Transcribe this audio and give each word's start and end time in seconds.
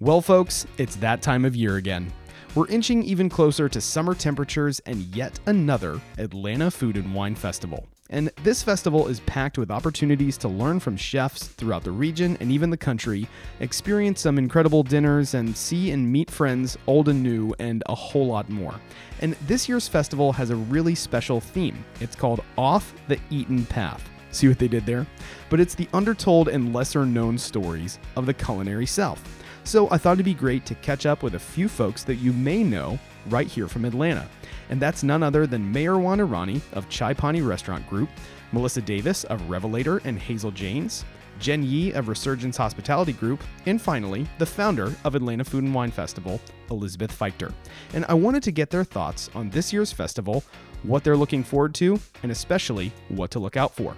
Well, 0.00 0.20
folks, 0.20 0.66
it's 0.76 0.96
that 0.96 1.22
time 1.22 1.44
of 1.44 1.54
year 1.54 1.76
again. 1.76 2.12
We're 2.56 2.66
inching 2.66 3.04
even 3.04 3.28
closer 3.28 3.68
to 3.68 3.80
summer 3.80 4.12
temperatures 4.12 4.80
and 4.86 5.02
yet 5.14 5.38
another 5.46 6.00
Atlanta 6.18 6.68
Food 6.72 6.96
and 6.96 7.14
Wine 7.14 7.36
Festival. 7.36 7.86
And 8.10 8.28
this 8.42 8.60
festival 8.60 9.06
is 9.06 9.20
packed 9.20 9.56
with 9.56 9.70
opportunities 9.70 10.36
to 10.38 10.48
learn 10.48 10.80
from 10.80 10.96
chefs 10.96 11.46
throughout 11.46 11.84
the 11.84 11.92
region 11.92 12.36
and 12.40 12.50
even 12.50 12.70
the 12.70 12.76
country, 12.76 13.28
experience 13.60 14.20
some 14.20 14.36
incredible 14.36 14.82
dinners, 14.82 15.34
and 15.34 15.56
see 15.56 15.92
and 15.92 16.10
meet 16.10 16.28
friends, 16.28 16.76
old 16.88 17.08
and 17.08 17.22
new, 17.22 17.54
and 17.60 17.84
a 17.86 17.94
whole 17.94 18.26
lot 18.26 18.50
more. 18.50 18.74
And 19.20 19.34
this 19.46 19.68
year's 19.68 19.86
festival 19.86 20.32
has 20.32 20.50
a 20.50 20.56
really 20.56 20.96
special 20.96 21.40
theme. 21.40 21.84
It's 22.00 22.16
called 22.16 22.42
Off 22.58 22.92
the 23.06 23.20
Eaten 23.30 23.64
Path. 23.66 24.02
See 24.32 24.48
what 24.48 24.58
they 24.58 24.66
did 24.66 24.86
there? 24.86 25.06
But 25.50 25.60
it's 25.60 25.76
the 25.76 25.88
undertold 25.92 26.48
and 26.48 26.74
lesser 26.74 27.06
known 27.06 27.38
stories 27.38 28.00
of 28.16 28.26
the 28.26 28.34
culinary 28.34 28.86
South. 28.86 29.22
So 29.64 29.88
I 29.90 29.96
thought 29.96 30.14
it'd 30.14 30.26
be 30.26 30.34
great 30.34 30.66
to 30.66 30.74
catch 30.76 31.06
up 31.06 31.22
with 31.22 31.34
a 31.34 31.38
few 31.38 31.68
folks 31.68 32.04
that 32.04 32.16
you 32.16 32.32
may 32.34 32.62
know 32.62 32.98
right 33.30 33.46
here 33.46 33.66
from 33.66 33.86
Atlanta. 33.86 34.28
And 34.68 34.80
that's 34.80 35.02
none 35.02 35.22
other 35.22 35.46
than 35.46 35.72
Meherwan 35.72 36.26
Irani 36.26 36.60
of 36.74 36.88
Chai 36.90 37.14
Pani 37.14 37.40
Restaurant 37.40 37.88
Group, 37.88 38.10
Melissa 38.52 38.82
Davis 38.82 39.24
of 39.24 39.48
Revelator 39.48 40.02
and 40.04 40.18
Hazel 40.18 40.50
Janes, 40.50 41.04
Jen 41.40 41.62
Yee 41.62 41.92
of 41.92 42.06
Resurgens 42.06 42.56
Hospitality 42.56 43.14
Group, 43.14 43.42
and 43.66 43.80
finally, 43.80 44.26
the 44.38 44.46
founder 44.46 44.92
of 45.02 45.14
Atlanta 45.14 45.44
Food 45.44 45.64
and 45.64 45.74
Wine 45.74 45.90
Festival, 45.90 46.40
Elizabeth 46.70 47.18
Feichter. 47.18 47.52
And 47.94 48.04
I 48.08 48.14
wanted 48.14 48.42
to 48.44 48.52
get 48.52 48.70
their 48.70 48.84
thoughts 48.84 49.30
on 49.34 49.50
this 49.50 49.72
year's 49.72 49.90
festival, 49.90 50.44
what 50.82 51.02
they're 51.02 51.16
looking 51.16 51.42
forward 51.42 51.74
to, 51.76 51.98
and 52.22 52.30
especially 52.30 52.92
what 53.08 53.30
to 53.32 53.38
look 53.38 53.56
out 53.56 53.74
for. 53.74 53.96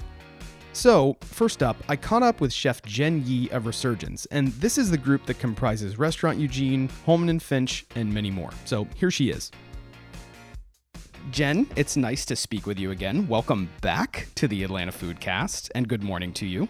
So, 0.76 1.16
first 1.22 1.62
up, 1.62 1.78
I 1.88 1.96
caught 1.96 2.22
up 2.22 2.42
with 2.42 2.52
Chef 2.52 2.82
Jen 2.82 3.22
Yee 3.24 3.48
of 3.48 3.62
Resurgens, 3.62 4.26
and 4.30 4.48
this 4.48 4.76
is 4.76 4.90
the 4.90 4.98
group 4.98 5.24
that 5.24 5.38
comprises 5.38 5.98
Restaurant 5.98 6.38
Eugene, 6.38 6.90
Holeman 7.06 7.30
and 7.30 7.42
Finch, 7.42 7.86
and 7.94 8.12
many 8.12 8.30
more. 8.30 8.50
So, 8.66 8.86
here 8.94 9.10
she 9.10 9.30
is. 9.30 9.50
Jen, 11.30 11.66
it's 11.76 11.96
nice 11.96 12.26
to 12.26 12.36
speak 12.36 12.66
with 12.66 12.78
you 12.78 12.90
again. 12.90 13.26
Welcome 13.26 13.70
back 13.80 14.28
to 14.34 14.46
the 14.46 14.64
Atlanta 14.64 14.92
Foodcast, 14.92 15.70
and 15.74 15.88
good 15.88 16.04
morning 16.04 16.34
to 16.34 16.46
you. 16.46 16.68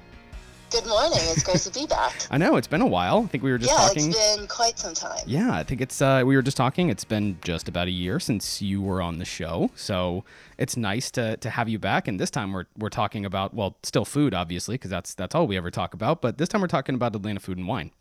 Good 0.71 0.87
morning. 0.87 1.19
It's 1.23 1.43
great 1.45 1.59
to 1.59 1.71
be 1.71 1.87
back. 1.87 2.13
I 2.31 2.39
know 2.39 2.57
it's 2.57 2.67
been 2.67 2.81
a 2.83 2.87
while. 2.87 3.23
I 3.25 3.27
think 3.29 3.45
we 3.45 3.51
were 3.53 3.59
just 3.59 3.71
yeah, 3.71 3.87
talking. 3.87 4.09
it's 4.11 4.37
been 4.37 4.47
quite 4.49 4.79
some 4.79 4.95
time. 4.95 5.21
Yeah, 5.25 5.55
I 5.55 5.63
think 5.63 5.81
it's 5.81 6.03
uh, 6.03 6.23
we 6.27 6.35
were 6.35 6.43
just 6.43 6.57
talking. 6.57 6.91
It's 6.91 7.05
been 7.05 7.39
just 7.43 7.69
about 7.69 7.87
a 7.87 7.91
year 7.93 8.19
since 8.19 8.61
you 8.61 8.83
were 8.83 9.01
on 9.01 9.19
the 9.19 9.25
show, 9.25 9.71
so 9.77 10.25
it's 10.59 10.77
nice 10.77 11.11
to 11.13 11.37
to 11.39 11.51
have 11.51 11.69
you 11.69 11.79
back. 11.79 12.09
And 12.09 12.19
this 12.19 12.31
time 12.31 12.53
we're 12.53 12.67
we're 12.77 12.89
talking 12.91 13.25
about 13.25 13.55
well, 13.55 13.77
still 13.85 14.05
food, 14.05 14.35
obviously, 14.35 14.75
because 14.75 14.91
that's 14.91 15.15
that's 15.15 15.35
all 15.37 15.47
we 15.47 15.57
ever 15.57 15.71
talk 15.71 15.95
about. 15.95 16.21
But 16.21 16.37
this 16.37 16.49
time 16.49 16.61
we're 16.61 16.67
talking 16.67 16.95
about 16.97 17.15
Atlanta 17.15 17.41
food 17.41 17.59
and 17.59 17.69
wine. 17.69 17.93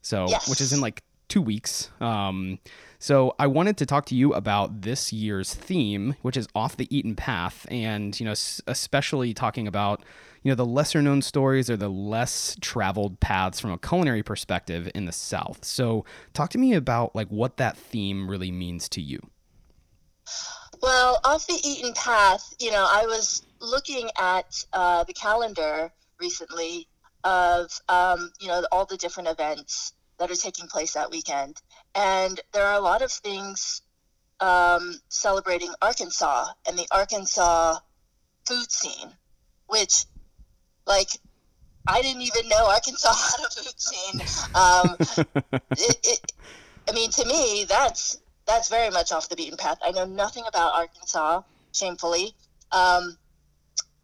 So, 0.00 0.26
Yes. 0.28 0.48
which 0.48 0.60
is 0.62 0.72
in 0.72 0.80
like 0.80 1.02
two 1.28 1.42
weeks. 1.42 1.90
Um, 2.00 2.58
so 2.98 3.34
I 3.38 3.46
wanted 3.46 3.76
to 3.76 3.86
talk 3.86 4.06
to 4.06 4.14
you 4.14 4.32
about 4.32 4.80
this 4.82 5.12
year's 5.12 5.54
theme, 5.54 6.16
which 6.22 6.36
is 6.36 6.48
off 6.54 6.76
the 6.78 6.88
eaten 6.96 7.14
path, 7.14 7.66
and 7.70 8.18
you 8.18 8.24
know, 8.24 8.32
s- 8.32 8.62
especially 8.66 9.34
talking 9.34 9.68
about 9.68 10.02
you 10.42 10.50
know 10.50 10.54
the 10.54 10.66
lesser 10.66 11.02
known 11.02 11.22
stories 11.22 11.68
or 11.68 11.76
the 11.76 11.88
less 11.88 12.56
traveled 12.60 13.20
paths 13.20 13.60
from 13.60 13.70
a 13.70 13.78
culinary 13.78 14.22
perspective 14.22 14.90
in 14.94 15.04
the 15.04 15.12
South. 15.12 15.64
So 15.64 16.04
talk 16.32 16.50
to 16.50 16.58
me 16.58 16.74
about 16.74 17.14
like 17.14 17.28
what 17.28 17.56
that 17.56 17.76
theme 17.76 18.30
really 18.30 18.50
means 18.50 18.88
to 18.90 19.00
you. 19.00 19.20
Well, 20.80 21.20
off 21.24 21.46
the 21.46 21.58
eaten 21.64 21.92
path, 21.94 22.54
you 22.60 22.70
know, 22.70 22.86
I 22.88 23.06
was 23.06 23.42
looking 23.60 24.10
at 24.18 24.64
uh, 24.72 25.04
the 25.04 25.12
calendar 25.12 25.90
recently 26.20 26.86
of, 27.24 27.70
um, 27.88 28.30
you 28.40 28.48
know, 28.48 28.64
all 28.70 28.86
the 28.86 28.96
different 28.96 29.28
events 29.28 29.92
that 30.18 30.30
are 30.30 30.36
taking 30.36 30.66
place 30.68 30.94
that 30.94 31.10
weekend. 31.10 31.60
And 31.94 32.40
there 32.52 32.64
are 32.64 32.74
a 32.74 32.80
lot 32.80 33.02
of 33.02 33.10
things 33.10 33.82
um, 34.40 35.00
celebrating 35.08 35.72
Arkansas 35.82 36.46
and 36.66 36.78
the 36.78 36.86
Arkansas 36.92 37.78
food 38.46 38.70
scene, 38.70 39.12
which, 39.66 40.04
like, 40.88 41.08
I 41.86 42.02
didn't 42.02 42.22
even 42.22 42.48
know 42.48 42.66
Arkansas 42.66 43.12
had 43.12 43.46
a 43.46 43.50
food 43.50 43.80
scene. 43.80 44.20
Um, 44.54 44.96
it, 45.72 45.96
it, 46.02 46.32
I 46.88 46.92
mean, 46.92 47.10
to 47.12 47.24
me, 47.26 47.64
that's 47.68 48.18
that's 48.46 48.68
very 48.68 48.90
much 48.90 49.12
off 49.12 49.28
the 49.28 49.36
beaten 49.36 49.58
path. 49.58 49.78
I 49.84 49.90
know 49.92 50.06
nothing 50.06 50.44
about 50.48 50.74
Arkansas, 50.74 51.42
shamefully. 51.72 52.34
Um, 52.72 53.16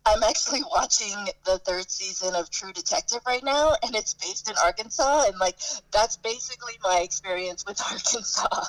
I'm 0.06 0.22
actually 0.22 0.62
watching 0.70 1.16
the 1.44 1.58
third 1.58 1.90
season 1.90 2.34
of 2.34 2.50
True 2.50 2.72
Detective 2.72 3.20
right 3.26 3.42
now, 3.42 3.74
and 3.82 3.94
it's 3.94 4.14
based 4.14 4.48
in 4.48 4.56
Arkansas, 4.62 5.24
and 5.26 5.38
like 5.38 5.58
that's 5.90 6.16
basically 6.16 6.74
my 6.82 7.00
experience 7.02 7.64
with 7.66 7.80
Arkansas. 7.92 8.66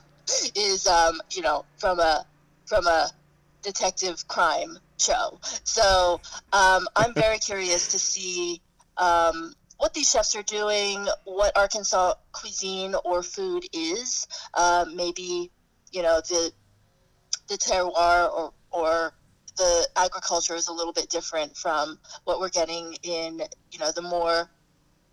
Is 0.56 0.88
um, 0.88 1.22
you 1.30 1.44
know 1.44 1.66
from 1.78 2.00
a 2.00 2.26
from 2.66 2.88
a 2.88 3.12
detective 3.62 4.28
crime 4.28 4.80
show. 4.98 5.40
So 5.64 6.22
um, 6.54 6.88
I'm 6.96 7.14
very 7.16 7.40
curious 7.40 7.90
to 7.90 8.00
see 8.00 8.62
um, 8.98 9.54
what 9.78 9.94
these 9.94 10.10
chefs 10.10 10.36
are 10.36 10.44
doing, 10.44 11.08
what 11.26 11.58
Arkansas 11.58 12.14
cuisine 12.32 12.96
or 13.04 13.24
food 13.24 13.66
is. 13.74 14.28
Uh, 14.54 14.86
maybe 14.94 15.52
you 15.92 16.02
know 16.02 16.22
the 16.28 16.52
the 17.48 17.56
terroir 17.56 18.32
or 18.34 18.54
or 18.72 19.14
the 19.58 19.88
agriculture 19.96 20.56
is 20.56 20.68
a 20.68 20.74
little 20.74 20.94
bit 20.94 21.10
different 21.10 21.56
from 21.56 21.98
what 22.26 22.40
we're 22.40 22.50
getting 22.50 22.96
in 23.04 23.42
you 23.72 23.80
know 23.80 23.92
the 23.92 24.02
more 24.02 24.50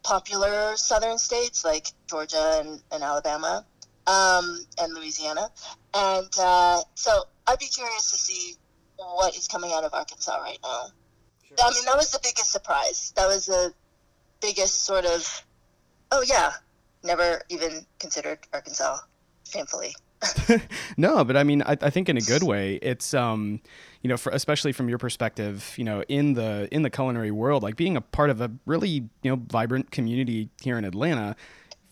popular 0.02 0.76
southern 0.76 1.18
states 1.18 1.64
like 1.64 1.86
Georgia 2.08 2.60
and, 2.60 2.82
and 2.90 3.02
Alabama 3.02 3.64
um, 4.06 4.58
and 4.80 4.94
Louisiana. 4.94 5.48
And 5.94 6.28
uh, 6.38 6.80
so 6.94 7.22
I'd 7.46 7.58
be 7.58 7.66
curious 7.66 8.10
to 8.10 8.18
see 8.18 8.56
what 9.14 9.36
is 9.36 9.48
coming 9.48 9.72
out 9.72 9.84
of 9.84 9.94
Arkansas 9.94 10.36
right 10.38 10.58
now. 10.62 10.86
I 11.62 11.70
mean, 11.70 11.84
that 11.84 11.96
was 11.96 12.10
the 12.10 12.20
biggest 12.22 12.50
surprise. 12.50 13.12
That 13.16 13.26
was 13.26 13.46
the 13.46 13.74
biggest 14.40 14.84
sort 14.84 15.04
of, 15.04 15.44
oh 16.10 16.24
yeah, 16.26 16.52
never 17.02 17.42
even 17.48 17.86
considered 17.98 18.38
Arkansas, 18.52 18.98
shamefully. 19.48 19.94
no, 20.96 21.24
but 21.24 21.36
I 21.36 21.42
mean, 21.42 21.62
I, 21.62 21.76
I 21.80 21.90
think 21.90 22.08
in 22.08 22.16
a 22.16 22.20
good 22.20 22.42
way. 22.42 22.76
It's 22.76 23.12
um, 23.12 23.60
you 24.02 24.08
know, 24.08 24.16
for, 24.16 24.30
especially 24.30 24.72
from 24.72 24.88
your 24.88 24.98
perspective, 24.98 25.74
you 25.76 25.84
know, 25.84 26.02
in 26.08 26.34
the 26.34 26.68
in 26.70 26.82
the 26.82 26.90
culinary 26.90 27.30
world, 27.30 27.62
like 27.62 27.76
being 27.76 27.96
a 27.96 28.00
part 28.00 28.30
of 28.30 28.40
a 28.40 28.50
really 28.64 28.88
you 28.88 29.30
know 29.30 29.36
vibrant 29.36 29.90
community 29.90 30.48
here 30.62 30.78
in 30.78 30.84
Atlanta, 30.84 31.34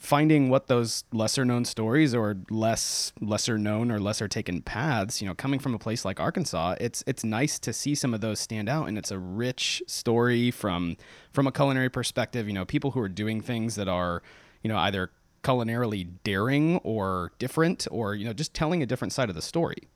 finding 0.00 0.48
what 0.48 0.66
those 0.66 1.04
lesser 1.12 1.44
known 1.44 1.64
stories 1.64 2.14
or 2.14 2.38
less 2.50 3.12
lesser 3.20 3.58
known 3.58 3.92
or 3.92 4.00
lesser 4.00 4.26
taken 4.26 4.62
paths, 4.62 5.20
you 5.20 5.28
know, 5.28 5.34
coming 5.34 5.60
from 5.60 5.74
a 5.74 5.78
place 5.78 6.04
like 6.04 6.18
Arkansas, 6.18 6.74
it's 6.80 7.04
it's 7.06 7.22
nice 7.22 7.58
to 7.60 7.72
see 7.72 7.94
some 7.94 8.14
of 8.14 8.20
those 8.20 8.40
stand 8.40 8.68
out, 8.68 8.88
and 8.88 8.98
it's 8.98 9.10
a 9.10 9.18
rich 9.18 9.82
story 9.86 10.50
from 10.50 10.96
from 11.32 11.46
a 11.46 11.52
culinary 11.52 11.90
perspective. 11.90 12.48
You 12.48 12.54
know, 12.54 12.64
people 12.64 12.92
who 12.92 13.00
are 13.00 13.08
doing 13.08 13.40
things 13.40 13.76
that 13.76 13.88
are, 13.88 14.22
you 14.62 14.68
know, 14.68 14.78
either 14.78 15.10
culinarily 15.44 16.08
daring 16.24 16.78
or 16.78 17.32
different 17.38 17.86
or 17.90 18.14
you 18.14 18.24
know 18.24 18.32
just 18.32 18.52
telling 18.52 18.82
a 18.82 18.86
different 18.86 19.12
side 19.12 19.30
of 19.30 19.34
the 19.34 19.40
story 19.42 19.88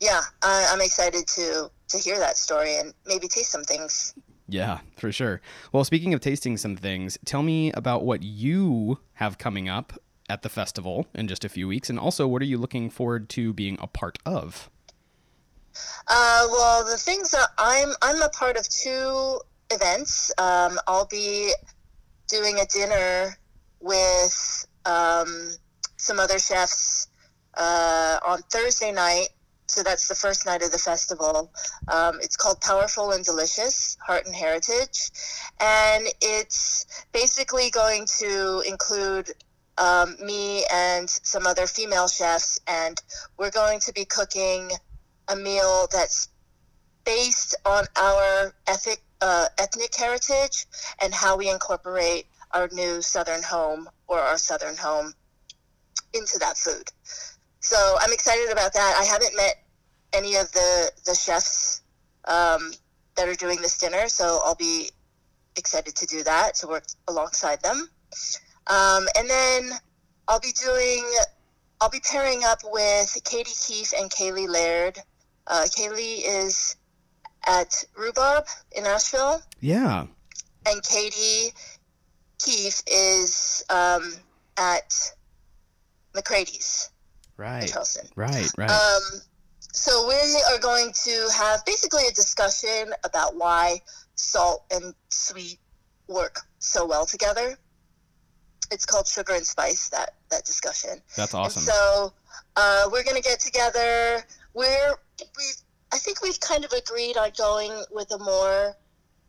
Yeah, 0.00 0.20
I, 0.42 0.68
I'm 0.70 0.80
excited 0.80 1.26
to 1.26 1.70
to 1.88 1.98
hear 1.98 2.18
that 2.18 2.36
story 2.36 2.76
and 2.76 2.92
maybe 3.06 3.28
taste 3.28 3.50
some 3.50 3.64
things. 3.64 4.14
Yeah 4.48 4.80
for 4.96 5.10
sure 5.10 5.40
well 5.72 5.84
speaking 5.84 6.14
of 6.14 6.20
tasting 6.20 6.56
some 6.56 6.76
things 6.76 7.18
tell 7.24 7.42
me 7.42 7.72
about 7.72 8.04
what 8.04 8.22
you 8.22 8.98
have 9.14 9.38
coming 9.38 9.68
up 9.68 9.92
at 10.28 10.42
the 10.42 10.48
festival 10.48 11.06
in 11.14 11.28
just 11.28 11.44
a 11.44 11.48
few 11.48 11.68
weeks 11.68 11.90
and 11.90 11.98
also 11.98 12.26
what 12.26 12.42
are 12.42 12.46
you 12.46 12.58
looking 12.58 12.90
forward 12.90 13.28
to 13.28 13.52
being 13.52 13.76
a 13.80 13.86
part 13.86 14.18
of 14.24 14.70
Uh, 16.08 16.46
well, 16.50 16.84
the 16.84 16.96
things 16.96 17.30
that 17.32 17.48
I'm 17.58 17.90
I'm 18.00 18.22
a 18.22 18.30
part 18.30 18.56
of 18.56 18.68
two 18.68 19.40
events. 19.70 20.32
Um, 20.38 20.78
I'll 20.86 21.06
be 21.06 21.52
doing 22.28 22.58
a 22.58 22.66
dinner 22.66 23.36
with 23.80 24.66
um, 24.84 25.50
some 25.96 26.18
other 26.18 26.38
chefs 26.38 27.08
uh, 27.54 28.18
on 28.26 28.42
Thursday 28.50 28.92
night. 28.92 29.28
So 29.68 29.82
that's 29.82 30.08
the 30.08 30.14
first 30.14 30.46
night 30.46 30.62
of 30.62 30.70
the 30.70 30.78
festival. 30.78 31.52
Um, 31.88 32.18
it's 32.22 32.36
called 32.36 32.60
Powerful 32.60 33.10
and 33.10 33.24
Delicious 33.24 33.96
Heart 34.00 34.26
and 34.26 34.34
Heritage, 34.34 35.10
and 35.60 36.06
it's 36.20 36.86
basically 37.12 37.70
going 37.70 38.06
to 38.18 38.62
include 38.66 39.30
um, 39.78 40.16
me 40.24 40.64
and 40.72 41.08
some 41.10 41.46
other 41.46 41.66
female 41.66 42.08
chefs, 42.08 42.60
and 42.66 43.00
we're 43.38 43.50
going 43.50 43.80
to 43.80 43.92
be 43.92 44.04
cooking 44.04 44.70
a 45.28 45.36
meal 45.36 45.88
that's 45.92 46.28
based 47.04 47.54
on 47.64 47.84
our 47.96 48.54
ethic, 48.66 49.02
uh, 49.20 49.46
ethnic 49.58 49.94
heritage 49.94 50.66
and 51.00 51.14
how 51.14 51.36
we 51.36 51.48
incorporate 51.50 52.26
our 52.52 52.68
new 52.72 53.02
Southern 53.02 53.42
home 53.42 53.88
or 54.08 54.18
our 54.18 54.38
Southern 54.38 54.76
home 54.76 55.12
into 56.12 56.38
that 56.38 56.56
food. 56.56 56.90
So 57.66 57.96
I'm 58.00 58.12
excited 58.12 58.52
about 58.52 58.72
that. 58.74 58.96
I 58.96 59.04
haven't 59.04 59.34
met 59.36 59.56
any 60.12 60.36
of 60.36 60.52
the 60.52 60.92
the 61.04 61.16
chefs 61.16 61.82
um, 62.26 62.70
that 63.16 63.28
are 63.28 63.34
doing 63.34 63.60
this 63.60 63.76
dinner, 63.76 64.06
so 64.06 64.40
I'll 64.44 64.54
be 64.54 64.90
excited 65.56 65.96
to 65.96 66.06
do 66.06 66.22
that 66.22 66.54
to 66.56 66.68
work 66.68 66.84
alongside 67.08 67.60
them. 67.62 67.88
Um, 68.68 69.08
and 69.18 69.28
then 69.28 69.70
I'll 70.28 70.38
be 70.38 70.52
doing, 70.52 71.04
I'll 71.80 71.90
be 71.90 72.00
pairing 72.08 72.44
up 72.44 72.60
with 72.64 73.16
Katie 73.24 73.50
Keefe 73.66 73.92
and 73.98 74.10
Kaylee 74.12 74.48
Laird. 74.48 75.00
Uh, 75.48 75.66
Kaylee 75.76 76.22
is 76.24 76.76
at 77.48 77.84
Rhubarb 77.96 78.44
in 78.76 78.86
Asheville. 78.86 79.42
Yeah. 79.60 80.06
And 80.66 80.82
Katie 80.84 81.52
Keefe 82.38 82.82
is 82.86 83.64
um, 83.70 84.14
at 84.56 85.12
McCrady's 86.14 86.90
Right. 87.36 87.72
Right. 88.16 88.50
Right. 88.56 88.70
Um, 88.70 89.02
so 89.72 90.08
we 90.08 90.14
are 90.50 90.58
going 90.58 90.92
to 91.04 91.28
have 91.36 91.64
basically 91.66 92.06
a 92.08 92.12
discussion 92.12 92.94
about 93.04 93.36
why 93.36 93.80
salt 94.14 94.64
and 94.70 94.94
sweet 95.10 95.58
work 96.08 96.40
so 96.58 96.86
well 96.86 97.04
together. 97.04 97.56
It's 98.70 98.86
called 98.86 99.06
sugar 99.06 99.34
and 99.34 99.46
spice. 99.46 99.90
That 99.90 100.14
that 100.30 100.44
discussion. 100.44 101.02
That's 101.16 101.34
awesome. 101.34 101.60
And 101.60 101.66
so 101.68 102.12
uh, 102.56 102.88
we're 102.90 103.04
going 103.04 103.16
to 103.16 103.22
get 103.22 103.38
together. 103.40 104.24
We're 104.54 104.94
we. 105.20 105.44
I 105.92 105.98
think 105.98 106.20
we've 106.22 106.40
kind 106.40 106.64
of 106.64 106.72
agreed 106.72 107.16
on 107.16 107.30
going 107.38 107.84
with 107.92 108.10
a 108.12 108.18
more 108.18 108.76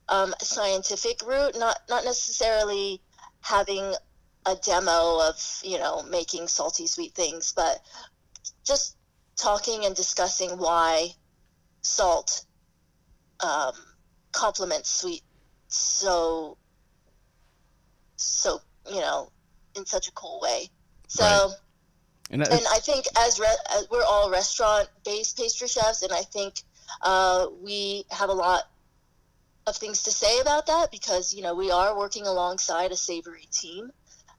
um, 0.10 0.34
scientific 0.40 1.20
route, 1.26 1.58
not 1.58 1.78
not 1.90 2.04
necessarily 2.04 3.02
having 3.42 3.94
a 4.48 4.56
demo 4.56 5.20
of 5.28 5.36
you 5.64 5.78
know 5.78 6.04
making 6.04 6.48
salty 6.48 6.88
sweet 6.88 7.14
things, 7.14 7.54
but 7.56 7.80
just 8.64 8.96
talking 9.36 9.86
and 9.86 9.96
discussing 9.96 10.52
why 10.58 11.10
salt 11.82 12.46
um, 13.42 13.74
complements 14.32 14.90
sweet 14.90 15.22
so 15.68 16.58
so 18.16 18.60
you 18.90 19.02
know 19.02 19.32
in 19.76 19.86
such 19.86 20.08
a 20.08 20.12
cool 20.14 20.40
way. 20.42 20.70
So. 21.08 21.24
Right. 21.24 21.56
and 22.32 22.42
And 22.52 22.66
I 22.70 22.80
think 22.80 23.06
as, 23.18 23.40
re- 23.40 23.64
as 23.72 23.88
we're 23.90 24.04
all 24.04 24.30
restaurant-based 24.30 25.38
pastry 25.38 25.70
chefs, 25.70 26.02
and 26.02 26.12
I 26.12 26.24
think 26.24 26.56
uh, 27.02 27.48
we 27.64 28.04
have 28.12 28.28
a 28.28 28.34
lot 28.34 28.64
of 29.68 29.78
things 29.78 30.04
to 30.04 30.12
say 30.12 30.40
about 30.40 30.68
that 30.68 30.92
because 30.92 31.34
you 31.34 31.42
know 31.42 31.54
we 31.54 31.72
are 31.72 31.98
working 31.98 32.26
alongside 32.26 32.92
a 32.92 32.98
savory 32.98 33.48
team. 33.52 33.92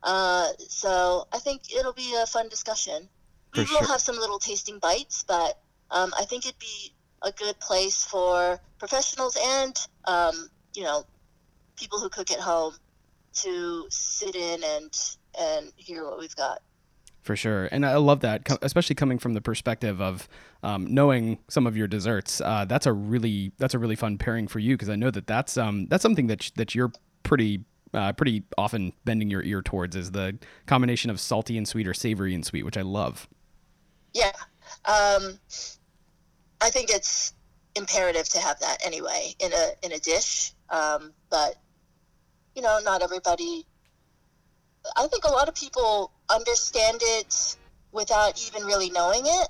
Uh, 0.03 0.49
so 0.69 1.27
I 1.33 1.39
think 1.39 1.75
it'll 1.75 1.93
be 1.93 2.15
a 2.21 2.27
fun 2.27 2.49
discussion. 2.49 3.09
For 3.55 3.63
we 3.63 3.71
will 3.71 3.79
sure. 3.79 3.89
have 3.89 4.01
some 4.01 4.17
little 4.17 4.39
tasting 4.39 4.79
bites, 4.79 5.25
but 5.27 5.59
um, 5.91 6.13
I 6.19 6.25
think 6.25 6.47
it'd 6.47 6.59
be 6.59 6.93
a 7.23 7.33
good 7.33 7.59
place 7.61 8.05
for 8.05 8.61
professionals 8.79 9.37
and 9.43 9.77
um, 10.05 10.51
you 10.75 10.85
know 10.85 11.05
people 11.77 11.99
who 11.99 12.09
cook 12.09 12.31
at 12.31 12.39
home 12.39 12.75
to 13.33 13.87
sit 13.91 14.35
in 14.35 14.63
and 14.65 15.17
and 15.39 15.73
hear 15.77 16.05
what 16.05 16.19
we've 16.19 16.37
got. 16.37 16.61
For 17.23 17.37
sure, 17.37 17.67
and 17.67 17.85
I 17.85 17.97
love 17.97 18.21
that, 18.21 18.49
especially 18.63 18.95
coming 18.95 19.19
from 19.19 19.35
the 19.35 19.41
perspective 19.41 20.01
of 20.01 20.29
um, 20.63 20.93
knowing 20.93 21.39
some 21.49 21.67
of 21.67 21.77
your 21.77 21.87
desserts. 21.87 22.41
Uh, 22.41 22.65
that's 22.65 22.87
a 22.87 22.93
really 22.93 23.53
that's 23.59 23.75
a 23.75 23.79
really 23.79 23.97
fun 23.97 24.19
pairing 24.19 24.49
for 24.49 24.59
you 24.61 24.75
because 24.75 24.89
I 24.89 24.97
know 24.97 25.11
that 25.11 25.27
that's 25.27 25.59
um, 25.59 25.87
that's 25.89 26.03
something 26.03 26.29
that 26.29 26.51
that 26.57 26.75
you're 26.75 26.93
pretty 27.23 27.65
uh, 27.95 28.13
pretty 28.13 28.45
often 28.57 28.93
bending 29.05 29.31
your 29.31 29.43
ear 29.43 29.63
towards 29.63 29.97
is 29.97 30.11
the 30.11 30.39
combination 30.67 31.11
of 31.11 31.21
salty 31.21 31.57
and 31.57 31.67
sweet 31.67 31.87
or 31.87 31.95
savory 31.95 32.35
and 32.35 32.45
sweet, 32.45 32.65
which 32.65 32.77
I 32.77 32.83
love. 32.83 33.29
Yeah. 34.15 34.33
Um, 34.85 35.39
I 36.61 36.71
think 36.71 36.91
it's 36.91 37.33
imperative 37.75 38.29
to 38.31 38.39
have 38.39 38.59
that 38.61 38.85
anyway 38.85 39.35
in 39.39 39.53
a 39.53 39.71
in 39.83 39.93
a 39.93 39.99
dish. 39.99 40.53
Um, 40.71 41.13
but 41.31 41.57
you 42.55 42.63
know, 42.63 42.81
not 42.85 43.03
everybody. 43.03 43.67
I 44.97 45.07
think 45.07 45.25
a 45.25 45.31
lot 45.31 45.49
of 45.49 45.55
people 45.55 46.13
understand 46.31 46.99
it 47.03 47.57
without 47.93 48.43
even 48.47 48.67
really 48.67 48.91
knowing 48.91 49.23
it. 49.25 49.49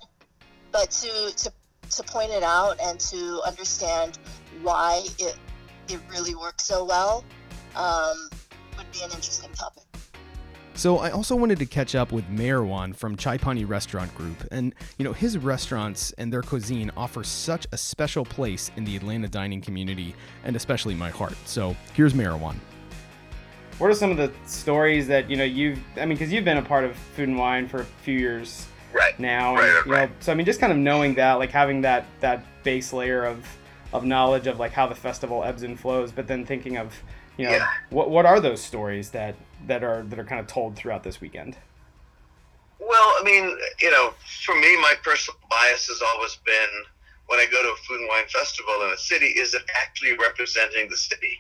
But 0.72 0.90
to 0.90 1.32
to 1.36 1.52
to 1.90 2.02
point 2.02 2.30
it 2.30 2.42
out 2.42 2.78
and 2.82 3.00
to 3.00 3.40
understand 3.46 4.18
why 4.62 5.04
it 5.18 5.36
it 5.88 6.00
really 6.10 6.34
works 6.34 6.64
so 6.64 6.84
well 6.84 7.24
um, 7.78 8.28
would 8.76 8.90
be 8.92 8.98
an 9.02 9.10
interesting 9.10 9.50
topic. 9.52 9.82
So 10.74 10.98
I 10.98 11.10
also 11.10 11.34
wanted 11.34 11.58
to 11.58 11.66
catch 11.66 11.96
up 11.96 12.12
with 12.12 12.24
Meherwan 12.30 12.94
from 12.94 13.16
Chai 13.16 13.36
Pani 13.36 13.64
Restaurant 13.64 14.14
Group, 14.14 14.46
and 14.52 14.74
you 14.96 15.04
know 15.04 15.12
his 15.12 15.36
restaurants 15.36 16.12
and 16.18 16.32
their 16.32 16.42
cuisine 16.42 16.90
offer 16.96 17.24
such 17.24 17.66
a 17.72 17.76
special 17.76 18.24
place 18.24 18.70
in 18.76 18.84
the 18.84 18.94
Atlanta 18.96 19.28
dining 19.28 19.60
community, 19.60 20.14
and 20.44 20.54
especially 20.54 20.94
my 20.94 21.10
heart. 21.10 21.34
So 21.46 21.74
here's 21.94 22.12
Meherwan. 22.14 22.56
What 23.78 23.90
are 23.90 23.94
some 23.94 24.10
of 24.12 24.16
the 24.16 24.32
stories 24.46 25.08
that 25.08 25.28
you 25.28 25.36
know 25.36 25.42
you've? 25.44 25.80
I 25.96 26.00
mean, 26.00 26.10
because 26.10 26.32
you've 26.32 26.44
been 26.44 26.58
a 26.58 26.62
part 26.62 26.84
of 26.84 26.96
Food 26.96 27.28
and 27.28 27.38
Wine 27.38 27.66
for 27.68 27.80
a 27.80 27.84
few 28.02 28.16
years 28.18 28.66
Right. 28.92 29.18
now, 29.18 29.56
and 29.56 29.58
Right, 29.58 29.66
right, 29.74 29.84
you 29.86 29.90
know, 29.92 29.98
right. 29.98 30.10
so 30.20 30.30
I 30.30 30.36
mean, 30.36 30.46
just 30.46 30.60
kind 30.60 30.72
of 30.72 30.78
knowing 30.78 31.14
that, 31.14 31.34
like 31.34 31.50
having 31.50 31.80
that 31.80 32.06
that 32.20 32.44
base 32.62 32.92
layer 32.92 33.24
of 33.24 33.44
of 33.92 34.04
knowledge 34.04 34.46
of 34.46 34.60
like 34.60 34.70
how 34.72 34.86
the 34.86 34.94
festival 34.94 35.42
ebbs 35.42 35.64
and 35.64 35.78
flows, 35.78 36.12
but 36.12 36.28
then 36.28 36.44
thinking 36.46 36.76
of 36.76 36.94
you 37.38 37.46
know 37.46 37.52
Yeah. 37.52 37.68
what 37.90 38.10
what 38.10 38.26
are 38.26 38.40
those 38.40 38.62
stories 38.62 39.10
that 39.10 39.34
that 39.66 39.82
are 39.82 40.02
that 40.02 40.18
are 40.18 40.24
kind 40.24 40.40
of 40.40 40.46
told 40.46 40.76
throughout 40.76 41.02
this 41.02 41.20
weekend? 41.20 41.56
Well, 42.78 43.14
I 43.18 43.22
mean, 43.24 43.56
you 43.80 43.90
know, 43.90 44.14
for 44.44 44.54
me, 44.54 44.76
my 44.76 44.94
personal 45.02 45.38
bias 45.50 45.86
has 45.88 46.00
always 46.14 46.36
been 46.44 46.84
when 47.26 47.38
I 47.38 47.46
go 47.46 47.62
to 47.62 47.68
a 47.68 47.76
food 47.86 48.00
and 48.00 48.08
wine 48.08 48.24
festival 48.28 48.74
in 48.86 48.92
a 48.92 48.96
city, 48.96 49.26
is 49.26 49.52
it 49.54 49.62
actually 49.82 50.16
representing 50.16 50.88
the 50.88 50.96
city? 50.96 51.38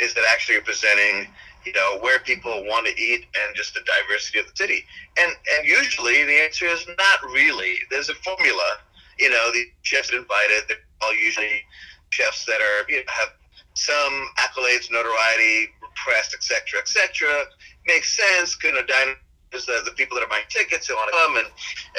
Is 0.00 0.12
it 0.16 0.24
actually 0.32 0.56
representing, 0.56 1.28
you 1.64 1.72
know, 1.72 1.98
where 2.00 2.18
people 2.18 2.64
want 2.66 2.86
to 2.86 3.00
eat 3.00 3.26
and 3.46 3.56
just 3.56 3.74
the 3.74 3.80
diversity 3.86 4.40
of 4.40 4.46
the 4.46 4.56
city? 4.56 4.84
And 5.18 5.30
and 5.56 5.66
usually 5.66 6.24
the 6.24 6.42
answer 6.42 6.66
is 6.66 6.86
not 6.86 7.30
really. 7.32 7.78
There's 7.90 8.08
a 8.08 8.14
formula. 8.16 8.78
You 9.18 9.30
know, 9.30 9.50
the 9.52 9.64
chefs 9.82 10.10
invited, 10.12 10.64
they're 10.68 10.76
all 11.02 11.14
usually 11.14 11.62
chefs 12.10 12.44
that 12.46 12.60
are 12.60 12.90
you 12.90 12.96
know 12.96 13.02
have 13.06 13.28
some 13.76 14.28
accolades, 14.38 14.90
notoriety, 14.90 15.68
press, 15.94 16.34
etc., 16.34 16.80
etc. 16.80 17.44
Makes 17.86 18.16
sense. 18.16 18.56
You 18.64 18.72
know, 18.72 18.82
dine 18.82 19.16
the, 19.52 19.80
the 19.84 19.92
people 19.92 20.16
that 20.16 20.24
are 20.24 20.28
buying 20.28 20.44
tickets 20.48 20.88
who 20.88 20.94
want 20.94 21.10
to 21.10 21.16
come 21.16 21.36
and, 21.36 21.48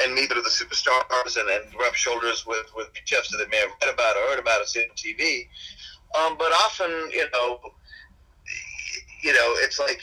and 0.04 0.14
meet 0.14 0.28
the 0.28 0.34
superstars 0.36 1.36
and, 1.36 1.48
and 1.48 1.74
rub 1.80 1.94
shoulders 1.94 2.46
with, 2.46 2.66
with 2.76 2.88
chefs 3.04 3.30
that 3.30 3.38
they 3.38 3.48
may 3.50 3.56
have 3.56 3.70
read 3.82 3.92
about 3.92 4.16
or 4.16 4.30
heard 4.30 4.38
about 4.38 4.60
or 4.60 4.66
seen 4.66 4.84
on 4.88 4.94
TV. 4.94 5.48
Um, 6.18 6.36
but 6.38 6.52
often, 6.52 6.90
you 7.10 7.24
know, 7.32 7.60
you 9.22 9.32
know, 9.32 9.54
it's 9.58 9.80
like 9.80 10.00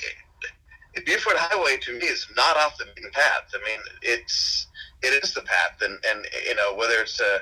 Buford 1.05 1.37
Highway 1.37 1.77
to 1.81 1.93
me 1.99 2.05
is 2.05 2.27
not 2.35 2.57
off 2.57 2.77
the 2.77 2.85
beaten 2.95 3.11
path. 3.11 3.51
I 3.53 3.65
mean, 3.65 3.79
it's 4.01 4.67
it 5.01 5.23
is 5.23 5.33
the 5.33 5.41
path, 5.41 5.81
and 5.81 5.97
and 6.09 6.25
you 6.45 6.55
know 6.55 6.75
whether 6.75 6.95
it's 6.95 7.19
a 7.19 7.39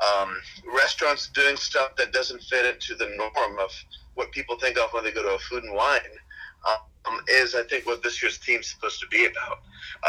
um, 0.00 0.36
restaurants 0.74 1.28
doing 1.28 1.56
stuff 1.56 1.96
that 1.96 2.12
doesn't 2.12 2.42
fit 2.42 2.66
into 2.66 2.94
the 2.94 3.08
norm 3.16 3.58
of 3.58 3.70
what 4.14 4.32
people 4.32 4.58
think 4.58 4.78
of 4.78 4.90
when 4.92 5.04
they 5.04 5.12
go 5.12 5.22
to 5.22 5.34
a 5.34 5.38
food 5.38 5.64
and 5.64 5.74
wine 5.74 6.00
um, 7.06 7.20
is, 7.28 7.54
I 7.54 7.62
think, 7.64 7.86
what 7.86 8.02
this 8.02 8.22
year's 8.22 8.38
theme's 8.38 8.68
supposed 8.68 9.00
to 9.00 9.06
be 9.08 9.26
about. 9.26 9.58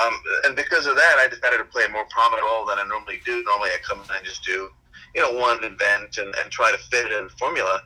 Um, 0.01 0.13
and 0.45 0.55
because 0.55 0.85
of 0.85 0.95
that, 0.95 1.15
I 1.19 1.27
decided 1.27 1.57
to 1.57 1.65
play 1.65 1.85
a 1.85 1.89
more 1.89 2.05
prominent 2.09 2.45
role 2.45 2.65
than 2.65 2.79
I 2.79 2.85
normally 2.87 3.19
do. 3.25 3.43
Normally, 3.43 3.69
I 3.69 3.77
come 3.83 4.01
and 4.01 4.11
I 4.11 4.21
just 4.23 4.43
do, 4.43 4.69
you 5.13 5.21
know, 5.21 5.33
one 5.33 5.63
event 5.63 6.17
and, 6.17 6.33
and 6.35 6.51
try 6.51 6.71
to 6.71 6.77
fit 6.77 7.05
it 7.05 7.11
in 7.11 7.29
formula. 7.29 7.81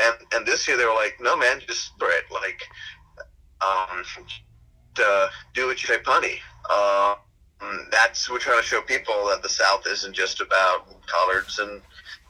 And 0.00 0.14
and 0.34 0.46
this 0.46 0.68
year 0.68 0.76
they 0.76 0.84
were 0.84 0.94
like, 0.94 1.16
no, 1.20 1.36
man, 1.36 1.60
just 1.66 1.84
spread 1.86 2.24
like, 2.30 2.60
um, 3.60 4.04
to 4.94 5.30
do 5.54 5.66
what 5.66 5.82
you 5.82 5.88
say, 5.88 5.98
punny. 6.02 6.38
Uh, 6.68 7.14
that's 7.90 8.28
we're 8.30 8.38
trying 8.38 8.60
to 8.60 8.66
show 8.66 8.80
people 8.82 9.26
that 9.28 9.42
the 9.42 9.48
South 9.48 9.86
isn't 9.86 10.14
just 10.14 10.40
about 10.40 10.86
collards 11.06 11.58
and 11.58 11.80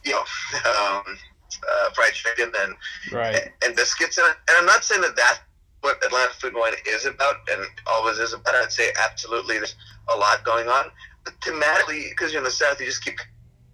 you 0.05 0.13
know 0.13 0.21
um, 0.81 1.03
uh, 1.07 1.91
fried 1.95 2.13
chicken 2.13 2.53
and 2.61 2.75
Right. 3.13 3.49
and 3.65 3.75
biscuits. 3.77 4.19
And, 4.19 4.27
and 4.27 4.59
I'm 4.59 4.67
not 4.67 4.85
saying 4.85 5.01
that 5.03 5.17
that's 5.17 5.41
what 5.81 6.05
Atlanta 6.05 6.33
Food 6.35 6.53
and 6.53 6.61
Wine 6.61 6.73
is 6.87 7.07
about 7.07 7.37
and 7.51 7.63
always 7.87 8.19
is 8.19 8.33
about. 8.33 8.55
I'd 8.55 8.73
say 8.73 8.91
absolutely 9.05 9.57
there's 9.59 9.77
a 10.13 10.17
lot 10.17 10.45
going 10.45 10.69
on. 10.69 10.91
But 11.25 11.35
thematically, 11.41 12.11
because 12.11 12.33
you're 12.33 12.41
in 12.41 12.45
the 12.45 12.51
South, 12.51 12.81
you 12.81 12.87
just 12.87 13.05
keep 13.05 13.19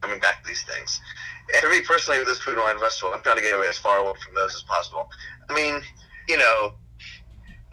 coming 0.00 0.18
back 0.20 0.42
to 0.42 0.48
these 0.48 0.62
things. 0.64 1.00
And 1.54 1.62
for 1.62 1.70
me 1.70 1.80
personally, 1.82 2.18
with 2.18 2.28
this 2.28 2.38
Food 2.40 2.54
and 2.54 2.62
Wine 2.62 2.78
Festival, 2.78 3.14
I'm 3.14 3.22
trying 3.22 3.36
to 3.36 3.42
get 3.42 3.54
away 3.54 3.68
as 3.68 3.78
far 3.78 3.98
away 3.98 4.12
from 4.24 4.34
those 4.34 4.54
as 4.54 4.62
possible. 4.62 5.08
I 5.50 5.54
mean, 5.54 5.80
you 6.28 6.38
know, 6.38 6.74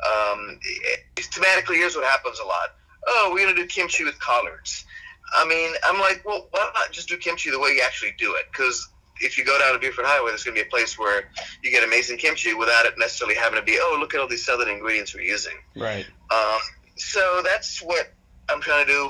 um, 0.05 0.59
it, 0.61 0.99
thematically, 1.17 1.75
here's 1.75 1.95
what 1.95 2.05
happens 2.05 2.39
a 2.39 2.45
lot. 2.45 2.75
Oh, 3.07 3.31
we're 3.33 3.43
going 3.43 3.55
to 3.55 3.61
do 3.61 3.67
kimchi 3.67 4.03
with 4.03 4.19
collards. 4.19 4.85
I 5.35 5.47
mean, 5.47 5.73
I'm 5.85 5.99
like, 5.99 6.23
well, 6.25 6.47
why 6.51 6.71
not 6.73 6.91
just 6.91 7.07
do 7.07 7.17
kimchi 7.17 7.51
the 7.51 7.59
way 7.59 7.69
you 7.69 7.81
actually 7.85 8.13
do 8.17 8.35
it? 8.35 8.45
Because 8.51 8.87
if 9.21 9.37
you 9.37 9.45
go 9.45 9.57
down 9.59 9.73
to 9.73 9.79
Buford 9.79 10.05
Highway, 10.05 10.31
there's 10.31 10.43
going 10.43 10.55
to 10.55 10.63
be 10.63 10.67
a 10.67 10.69
place 10.69 10.97
where 10.97 11.29
you 11.63 11.71
get 11.71 11.83
amazing 11.83 12.17
kimchi 12.17 12.53
without 12.53 12.85
it 12.85 12.93
necessarily 12.97 13.35
having 13.35 13.59
to 13.59 13.65
be, 13.65 13.77
oh, 13.79 13.97
look 13.99 14.13
at 14.13 14.19
all 14.19 14.27
these 14.27 14.45
southern 14.45 14.69
ingredients 14.69 15.13
we're 15.13 15.21
using. 15.21 15.55
Right. 15.75 16.05
Um, 16.31 16.59
so 16.95 17.41
that's 17.43 17.79
what 17.81 18.11
I'm 18.49 18.61
trying 18.61 18.85
to 18.85 18.91
do 18.91 19.09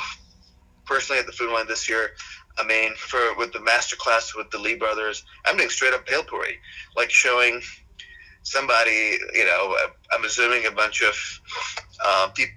personally 0.85 1.19
at 1.19 1.25
the 1.25 1.31
Food 1.31 1.53
Line 1.53 1.67
this 1.67 1.87
year. 1.87 2.11
I 2.57 2.65
mean, 2.65 2.93
for 2.95 3.35
with 3.37 3.53
the 3.53 3.61
master 3.61 3.95
class 3.95 4.35
with 4.35 4.51
the 4.51 4.57
Lee 4.57 4.75
brothers, 4.75 5.23
I'm 5.45 5.55
doing 5.55 5.69
straight 5.69 5.93
up 5.93 6.05
bhel 6.05 6.27
puri, 6.27 6.59
like 6.97 7.09
showing 7.09 7.61
somebody, 8.43 9.17
you 9.33 9.45
know, 9.45 9.77
I'm 10.11 10.25
assuming 10.25 10.65
a 10.65 10.71
bunch 10.71 11.01
of 11.01 11.15
uh, 12.03 12.29
people 12.33 12.55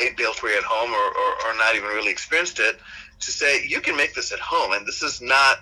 ate 0.00 0.16
bhel 0.16 0.36
puri 0.36 0.54
at 0.56 0.64
home 0.64 0.90
or, 0.90 0.96
or, 0.96 1.30
or 1.46 1.56
not 1.56 1.74
even 1.74 1.88
really 1.88 2.10
experienced 2.12 2.60
it, 2.60 2.78
to 3.20 3.30
say 3.30 3.64
you 3.66 3.80
can 3.80 3.96
make 3.96 4.14
this 4.14 4.32
at 4.32 4.38
home, 4.38 4.72
and 4.72 4.86
this 4.86 5.02
is 5.02 5.20
not, 5.20 5.58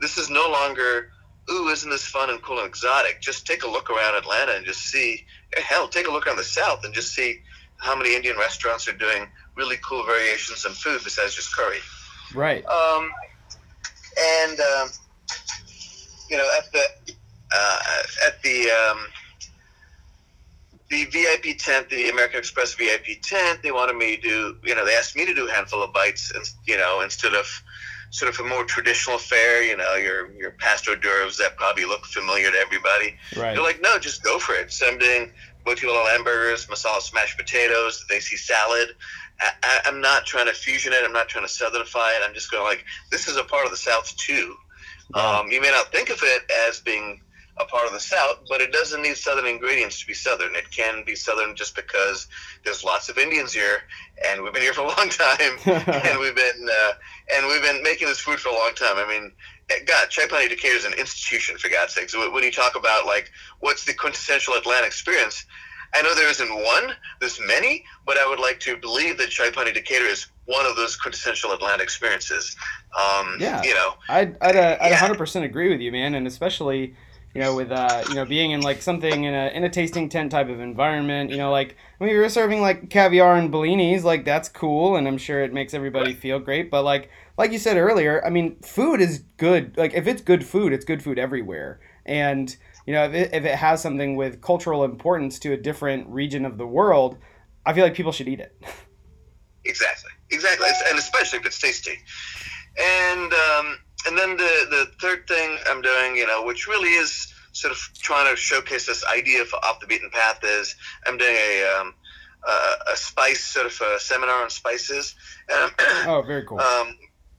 this 0.00 0.16
is 0.18 0.30
no 0.30 0.48
longer, 0.50 1.10
ooh, 1.50 1.68
isn't 1.68 1.90
this 1.90 2.06
fun 2.06 2.30
and 2.30 2.40
cool 2.42 2.58
and 2.58 2.66
exotic? 2.66 3.20
Just 3.20 3.46
take 3.46 3.62
a 3.64 3.68
look 3.68 3.90
around 3.90 4.16
Atlanta 4.16 4.52
and 4.52 4.64
just 4.64 4.80
see, 4.80 5.24
hell, 5.56 5.88
take 5.88 6.08
a 6.08 6.10
look 6.10 6.26
around 6.26 6.36
the 6.36 6.44
South 6.44 6.84
and 6.84 6.94
just 6.94 7.14
see 7.14 7.40
how 7.76 7.94
many 7.94 8.16
Indian 8.16 8.36
restaurants 8.38 8.88
are 8.88 8.96
doing 8.96 9.28
really 9.56 9.76
cool 9.86 10.04
variations 10.04 10.64
on 10.64 10.72
food 10.72 11.00
besides 11.04 11.34
just 11.34 11.54
curry. 11.54 11.78
Right. 12.34 12.64
Um, 12.66 13.10
and 14.18 14.60
um, 14.60 14.88
you 16.30 16.36
know, 16.36 16.48
at 16.56 16.72
the 16.72 17.14
uh, 17.54 17.78
at 18.26 18.42
the 18.42 18.70
um, 18.70 18.98
the 20.90 21.04
VIP 21.06 21.58
tent, 21.58 21.88
the 21.88 22.08
American 22.08 22.38
Express 22.38 22.74
VIP 22.74 23.20
tent, 23.22 23.62
they 23.62 23.72
wanted 23.72 23.96
me 23.96 24.16
to 24.16 24.22
do, 24.22 24.56
you 24.64 24.74
know, 24.74 24.84
they 24.84 24.94
asked 24.94 25.16
me 25.16 25.24
to 25.24 25.34
do 25.34 25.48
a 25.48 25.52
handful 25.52 25.82
of 25.82 25.92
bites, 25.92 26.30
and 26.34 26.44
you 26.66 26.76
know, 26.76 27.00
instead 27.00 27.34
of 27.34 27.46
sort 28.10 28.32
of 28.32 28.38
a 28.44 28.48
more 28.48 28.64
traditional 28.64 29.18
fare, 29.18 29.62
you 29.62 29.76
know, 29.76 29.94
your 29.94 30.30
your 30.32 30.52
pasta 30.52 30.90
hors 30.90 30.96
d'oeuvres 30.96 31.36
that 31.38 31.56
probably 31.56 31.84
look 31.84 32.04
familiar 32.04 32.50
to 32.50 32.58
everybody. 32.58 33.16
Right. 33.36 33.54
They're 33.54 33.62
like, 33.62 33.80
no, 33.82 33.98
just 33.98 34.22
go 34.22 34.38
for 34.38 34.54
it. 34.54 34.70
So 34.72 34.86
I'm 34.86 34.98
doing 34.98 35.32
mozzarella 35.66 36.10
hamburgers, 36.10 36.66
masala 36.66 37.00
smashed 37.00 37.38
potatoes, 37.38 38.04
they 38.08 38.20
see 38.20 38.36
salad. 38.36 38.90
I, 39.40 39.80
am 39.86 40.00
not 40.00 40.26
trying 40.26 40.46
to 40.46 40.52
fusion 40.52 40.92
it. 40.92 41.00
I'm 41.04 41.12
not 41.12 41.28
trying 41.28 41.44
to 41.44 41.52
southernify 41.52 42.16
it. 42.16 42.22
I'm 42.24 42.34
just 42.34 42.52
going 42.52 42.62
like, 42.62 42.84
this 43.10 43.26
is 43.26 43.36
a 43.36 43.42
part 43.42 43.64
of 43.64 43.72
the 43.72 43.76
South 43.76 44.14
too. 44.16 44.54
Yeah. 45.14 45.38
Um, 45.38 45.50
you 45.50 45.60
may 45.60 45.70
not 45.70 45.90
think 45.90 46.08
of 46.08 46.20
it 46.22 46.42
as 46.68 46.78
being 46.80 47.20
a 47.56 47.64
part 47.64 47.86
of 47.86 47.92
the 47.92 48.00
South, 48.00 48.40
but 48.48 48.60
it 48.60 48.72
doesn't 48.72 49.02
need 49.02 49.16
Southern 49.16 49.46
ingredients 49.46 50.00
to 50.00 50.06
be 50.06 50.14
Southern. 50.14 50.54
It 50.56 50.70
can 50.70 51.04
be 51.04 51.14
Southern 51.14 51.54
just 51.54 51.76
because 51.76 52.26
there's 52.64 52.82
lots 52.82 53.08
of 53.08 53.16
Indians 53.16 53.52
here, 53.52 53.82
and 54.26 54.42
we've 54.42 54.52
been 54.52 54.62
here 54.62 54.72
for 54.74 54.82
a 54.82 54.88
long 54.88 55.08
time, 55.08 55.58
and 55.66 56.18
we've 56.18 56.34
been 56.34 56.68
uh, 56.68 56.92
and 57.34 57.46
we've 57.46 57.62
been 57.62 57.82
making 57.82 58.08
this 58.08 58.20
food 58.20 58.40
for 58.40 58.48
a 58.48 58.52
long 58.54 58.72
time. 58.74 58.96
I 58.96 59.06
mean, 59.08 59.32
eh, 59.70 59.84
God, 59.86 60.10
Chai 60.10 60.26
Decatur 60.26 60.74
is 60.74 60.84
an 60.84 60.94
institution 60.94 61.56
for 61.58 61.68
God's 61.68 61.94
sake. 61.94 62.10
So 62.10 62.30
when 62.32 62.42
you 62.42 62.50
talk 62.50 62.76
about 62.76 63.06
like 63.06 63.30
what's 63.60 63.84
the 63.84 63.94
quintessential 63.94 64.54
Atlanta 64.54 64.86
experience, 64.86 65.46
I 65.94 66.02
know 66.02 66.14
there 66.14 66.28
isn't 66.28 66.52
one, 66.52 66.94
there's 67.20 67.40
many, 67.46 67.84
but 68.04 68.18
I 68.18 68.28
would 68.28 68.40
like 68.40 68.58
to 68.60 68.76
believe 68.76 69.16
that 69.18 69.30
Chai 69.30 69.50
Pani 69.50 69.72
Decatur 69.72 70.06
is 70.06 70.26
one 70.46 70.66
of 70.66 70.74
those 70.74 70.96
quintessential 70.96 71.52
Atlanta 71.52 71.82
experiences. 71.84 72.56
Um, 72.96 73.36
yeah, 73.38 73.62
you 73.62 73.74
know, 73.74 73.94
I'd 74.08 74.36
I'd, 74.40 74.56
uh, 74.56 74.76
I'd 74.80 74.90
yeah. 74.90 75.08
100% 75.08 75.44
agree 75.44 75.70
with 75.70 75.80
you, 75.80 75.92
man, 75.92 76.16
and 76.16 76.26
especially 76.26 76.96
you 77.34 77.40
know, 77.40 77.54
with 77.56 77.72
uh, 77.72 78.04
you 78.08 78.14
know, 78.14 78.24
being 78.24 78.52
in 78.52 78.60
like 78.60 78.80
something 78.80 79.24
in 79.24 79.34
a 79.34 79.48
in 79.48 79.64
a 79.64 79.68
tasting 79.68 80.08
tent 80.08 80.30
type 80.30 80.48
of 80.48 80.60
environment, 80.60 81.30
you 81.30 81.36
know, 81.36 81.50
like 81.50 81.76
when 81.98 82.08
you're 82.08 82.28
serving 82.28 82.60
like 82.60 82.90
caviar 82.90 83.36
and 83.36 83.52
bellinis, 83.52 84.04
like 84.04 84.24
that's 84.24 84.48
cool, 84.48 84.96
and 84.96 85.08
I'm 85.08 85.18
sure 85.18 85.42
it 85.42 85.52
makes 85.52 85.74
everybody 85.74 86.14
feel 86.14 86.38
great. 86.38 86.70
But 86.70 86.84
like 86.84 87.10
like 87.36 87.50
you 87.50 87.58
said 87.58 87.76
earlier, 87.76 88.24
I 88.24 88.30
mean, 88.30 88.56
food 88.60 89.00
is 89.00 89.24
good. 89.36 89.76
Like 89.76 89.94
if 89.94 90.06
it's 90.06 90.22
good 90.22 90.46
food, 90.46 90.72
it's 90.72 90.84
good 90.84 91.02
food 91.02 91.18
everywhere, 91.18 91.80
and 92.06 92.56
you 92.86 92.94
know, 92.94 93.04
if 93.04 93.14
it, 93.14 93.34
if 93.34 93.44
it 93.44 93.56
has 93.56 93.82
something 93.82 94.14
with 94.14 94.40
cultural 94.40 94.84
importance 94.84 95.40
to 95.40 95.52
a 95.52 95.56
different 95.56 96.06
region 96.08 96.44
of 96.44 96.56
the 96.56 96.66
world, 96.66 97.18
I 97.66 97.72
feel 97.72 97.82
like 97.82 97.94
people 97.94 98.12
should 98.12 98.28
eat 98.28 98.40
it. 98.40 98.56
Exactly, 99.66 100.10
exactly, 100.30 100.68
and 100.90 100.98
especially 100.98 101.38
if 101.38 101.46
it's 101.46 101.58
tasty. 101.58 101.98
And 102.78 103.32
um, 103.32 103.78
and 104.06 104.18
then 104.18 104.36
the 104.36 104.66
the 104.70 104.90
third 105.00 105.26
thing 105.26 105.58
I'm 105.68 105.82
doing, 105.82 106.16
you 106.16 106.26
know, 106.26 106.44
which 106.44 106.66
really 106.66 106.90
is 106.90 107.32
sort 107.52 107.72
of 107.72 107.78
trying 107.98 108.28
to 108.30 108.36
showcase 108.36 108.86
this 108.86 109.04
idea 109.06 109.44
for 109.44 109.56
off 109.64 109.80
the 109.80 109.86
beaten 109.86 110.10
path 110.10 110.40
is 110.42 110.74
I'm 111.06 111.16
doing 111.16 111.36
a 111.36 111.80
um, 111.80 111.94
uh, 112.46 112.74
a 112.92 112.96
spice 112.96 113.44
sort 113.44 113.66
of 113.66 113.80
a 113.80 113.98
seminar 114.00 114.42
on 114.42 114.50
spices. 114.50 115.14
Um, 115.54 115.70
oh, 116.06 116.22
very 116.26 116.44
cool. 116.44 116.60
Um, 116.60 116.96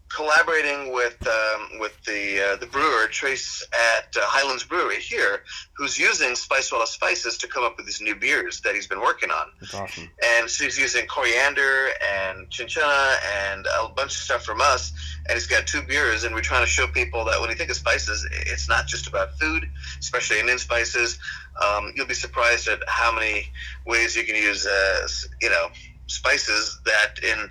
collaborating 0.09 0.93
with 0.93 1.17
um, 1.27 1.79
with 1.79 1.93
the 2.05 2.53
uh, 2.53 2.55
the 2.57 2.67
brewer 2.67 3.07
Trace 3.07 3.65
at 3.73 4.15
uh, 4.15 4.21
Highlands 4.23 4.63
Brewery 4.63 5.01
here, 5.01 5.43
who's 5.73 5.97
using 5.97 6.35
Spice 6.35 6.69
Spicewalla 6.69 6.87
spices 6.87 7.37
to 7.39 7.47
come 7.47 7.63
up 7.63 7.77
with 7.77 7.85
these 7.85 8.01
new 8.01 8.15
beers 8.15 8.61
that 8.61 8.75
he's 8.75 8.87
been 8.87 9.01
working 9.01 9.29
on. 9.29 9.47
That's 9.59 9.73
awesome. 9.73 10.09
And 10.23 10.49
so 10.49 10.63
he's 10.63 10.77
using 10.77 11.05
coriander 11.07 11.89
and 12.01 12.49
chinchilla 12.49 13.17
and 13.47 13.65
a 13.65 13.89
bunch 13.89 14.11
of 14.11 14.17
stuff 14.17 14.45
from 14.45 14.61
us, 14.61 14.93
and 15.27 15.35
he's 15.35 15.47
got 15.47 15.67
two 15.67 15.81
beers. 15.81 16.23
And 16.23 16.33
we're 16.33 16.41
trying 16.41 16.63
to 16.63 16.69
show 16.69 16.87
people 16.87 17.25
that 17.25 17.39
when 17.41 17.49
you 17.49 17.55
think 17.55 17.69
of 17.69 17.75
spices, 17.75 18.27
it's 18.31 18.69
not 18.69 18.87
just 18.87 19.07
about 19.07 19.37
food, 19.39 19.69
especially 19.99 20.39
Indian 20.39 20.59
spices. 20.59 21.19
Um, 21.63 21.93
you'll 21.95 22.07
be 22.07 22.13
surprised 22.13 22.67
at 22.67 22.79
how 22.87 23.13
many 23.13 23.51
ways 23.85 24.15
you 24.15 24.23
can 24.23 24.35
use, 24.35 24.65
uh, 24.65 25.07
you 25.41 25.49
know, 25.49 25.67
spices 26.07 26.79
that 26.85 27.23
in 27.23 27.49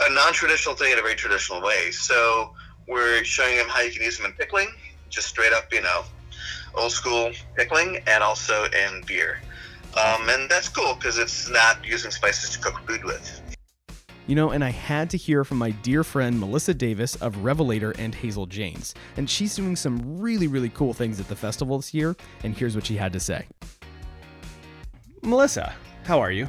a 0.00 0.12
non-traditional 0.12 0.74
thing 0.74 0.92
in 0.92 0.98
a 0.98 1.02
very 1.02 1.14
traditional 1.14 1.60
way. 1.62 1.90
So 1.90 2.54
we're 2.86 3.24
showing 3.24 3.56
them 3.56 3.68
how 3.68 3.80
you 3.80 3.92
can 3.92 4.02
use 4.02 4.16
them 4.16 4.26
in 4.26 4.32
pickling, 4.32 4.68
just 5.08 5.28
straight 5.28 5.52
up, 5.52 5.72
you 5.72 5.82
know, 5.82 6.02
old 6.74 6.92
school 6.92 7.32
pickling, 7.56 8.02
and 8.06 8.22
also 8.22 8.64
in 8.64 9.02
beer. 9.06 9.40
Um, 9.96 10.28
and 10.28 10.48
that's 10.48 10.68
cool 10.68 10.94
because 10.94 11.18
it's 11.18 11.50
not 11.50 11.84
using 11.84 12.10
spices 12.10 12.50
to 12.50 12.58
cook 12.60 12.80
food 12.86 13.04
with. 13.04 13.42
You 14.26 14.36
know, 14.36 14.50
and 14.50 14.62
I 14.62 14.70
had 14.70 15.10
to 15.10 15.16
hear 15.16 15.44
from 15.44 15.58
my 15.58 15.72
dear 15.72 16.04
friend 16.04 16.38
Melissa 16.38 16.72
Davis 16.72 17.16
of 17.16 17.38
Revelator 17.38 17.90
and 17.98 18.14
Hazel 18.14 18.46
Janes, 18.46 18.94
and 19.16 19.28
she's 19.28 19.56
doing 19.56 19.74
some 19.74 20.20
really, 20.20 20.46
really 20.46 20.68
cool 20.68 20.94
things 20.94 21.18
at 21.18 21.26
the 21.26 21.34
festival 21.34 21.78
this 21.78 21.92
year, 21.92 22.14
and 22.44 22.56
here's 22.56 22.76
what 22.76 22.86
she 22.86 22.96
had 22.96 23.12
to 23.12 23.18
say. 23.18 23.46
Melissa, 25.22 25.74
how 26.04 26.20
are 26.20 26.30
you? 26.30 26.48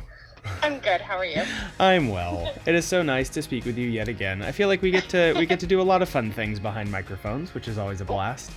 I'm 0.61 0.79
good. 0.79 1.01
How 1.01 1.17
are 1.17 1.25
you? 1.25 1.43
I'm 1.79 2.09
well. 2.09 2.53
It 2.65 2.75
is 2.75 2.85
so 2.85 3.01
nice 3.01 3.29
to 3.29 3.41
speak 3.41 3.65
with 3.65 3.77
you 3.77 3.89
yet 3.89 4.07
again. 4.07 4.41
I 4.41 4.51
feel 4.51 4.67
like 4.67 4.81
we 4.81 4.91
get 4.91 5.07
to 5.09 5.33
we 5.37 5.45
get 5.45 5.59
to 5.59 5.67
do 5.67 5.81
a 5.81 5.83
lot 5.83 6.01
of 6.01 6.09
fun 6.09 6.31
things 6.31 6.59
behind 6.59 6.91
microphones, 6.91 7.53
which 7.53 7.67
is 7.67 7.77
always 7.77 8.01
a 8.01 8.05
blast. 8.05 8.51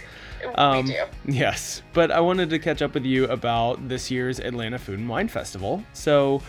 Um, 0.56 0.86
we 0.86 0.92
do. 0.92 1.04
Yes, 1.26 1.82
but 1.92 2.10
I 2.10 2.20
wanted 2.20 2.50
to 2.50 2.58
catch 2.58 2.82
up 2.82 2.94
with 2.94 3.04
you 3.04 3.24
about 3.26 3.88
this 3.88 4.10
year's 4.10 4.40
Atlanta 4.40 4.78
Food 4.78 4.98
and 4.98 5.08
Wine 5.08 5.28
Festival. 5.28 5.82
So, 5.92 6.42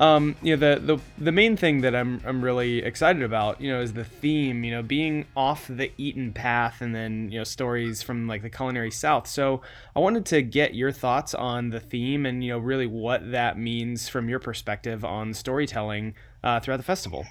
um, 0.00 0.34
you 0.40 0.56
know, 0.56 0.74
the, 0.74 0.80
the 0.80 0.98
the 1.22 1.30
main 1.30 1.58
thing 1.58 1.82
that 1.82 1.94
I'm 1.94 2.22
I'm 2.24 2.42
really 2.42 2.78
excited 2.78 3.22
about, 3.22 3.60
you 3.60 3.70
know, 3.70 3.82
is 3.82 3.92
the 3.92 4.04
theme. 4.04 4.64
You 4.64 4.70
know, 4.70 4.82
being 4.82 5.26
off 5.36 5.66
the 5.68 5.92
eaten 5.98 6.32
path, 6.32 6.80
and 6.80 6.94
then 6.94 7.30
you 7.30 7.38
know 7.38 7.44
stories 7.44 8.02
from 8.02 8.26
like 8.26 8.40
the 8.40 8.48
culinary 8.48 8.90
South. 8.90 9.26
So 9.26 9.60
I 9.94 10.00
wanted 10.00 10.24
to 10.26 10.40
get 10.40 10.74
your 10.74 10.90
thoughts 10.90 11.34
on 11.34 11.68
the 11.68 11.80
theme, 11.80 12.24
and 12.24 12.42
you 12.42 12.52
know, 12.52 12.58
really 12.58 12.86
what 12.86 13.30
that 13.30 13.58
means 13.58 14.08
from 14.08 14.30
your 14.30 14.38
perspective 14.38 15.04
on 15.04 15.34
storytelling 15.34 16.14
uh, 16.42 16.60
throughout 16.60 16.78
the 16.78 16.82
festival. 16.82 17.26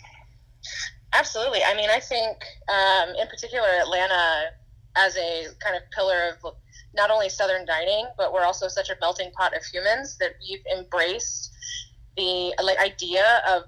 Absolutely. 1.13 1.61
I 1.65 1.73
mean, 1.75 1.89
I 1.89 1.99
think 1.99 2.37
um, 2.69 3.15
in 3.19 3.27
particular 3.27 3.67
Atlanta 3.81 4.51
as 4.95 5.17
a 5.17 5.45
kind 5.59 5.75
of 5.75 5.81
pillar 5.89 6.35
of 6.43 6.53
not 6.93 7.09
only 7.09 7.29
Southern 7.29 7.65
dining, 7.65 8.05
but 8.15 8.31
we're 8.31 8.43
also 8.43 8.67
such 8.67 8.89
a 8.89 8.95
melting 9.01 9.31
pot 9.31 9.57
of 9.57 9.63
humans 9.63 10.17
that 10.19 10.33
we've 10.47 10.63
embraced 10.77 11.48
the 12.19 12.53
like 12.63 12.79
idea 12.79 13.41
of 13.47 13.63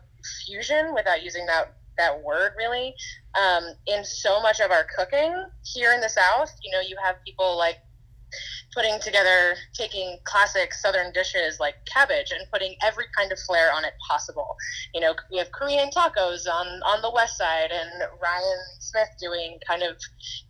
fusion 0.46 0.94
without 0.94 1.24
using 1.24 1.46
that 1.48 1.74
that 1.98 2.22
word 2.24 2.52
really. 2.58 2.94
Um, 3.42 3.64
in 3.88 4.04
so 4.04 4.42
much 4.42 4.60
of 4.60 4.72
our 4.72 4.86
cooking 4.98 5.34
here 5.64 5.94
in 5.94 6.02
the 6.02 6.10
south 6.10 6.52
you 6.62 6.70
know 6.74 6.82
you 6.82 6.98
have 7.02 7.16
people 7.26 7.58
like 7.58 7.78
putting 8.74 9.00
together 9.00 9.56
taking 9.74 10.18
classic 10.24 10.74
southern 10.74 11.12
dishes 11.12 11.60
like 11.60 11.76
cabbage 11.92 12.32
and 12.32 12.50
putting 12.52 12.76
every 12.84 13.06
kind 13.16 13.32
of 13.32 13.40
flair 13.40 13.74
on 13.74 13.84
it 13.86 13.94
possible. 14.08 14.56
You 14.94 15.02
know 15.02 15.16
we 15.32 15.38
have 15.38 15.52
korean 15.52 15.90
tacos 15.90 16.48
on 16.48 16.68
on 16.84 17.02
the 17.02 17.12
west 17.12 17.38
side 17.38 17.72
and 17.72 18.10
ryan 18.22 18.60
smith 18.80 19.10
doing 19.20 19.60
kind 19.68 19.84
of 19.84 19.98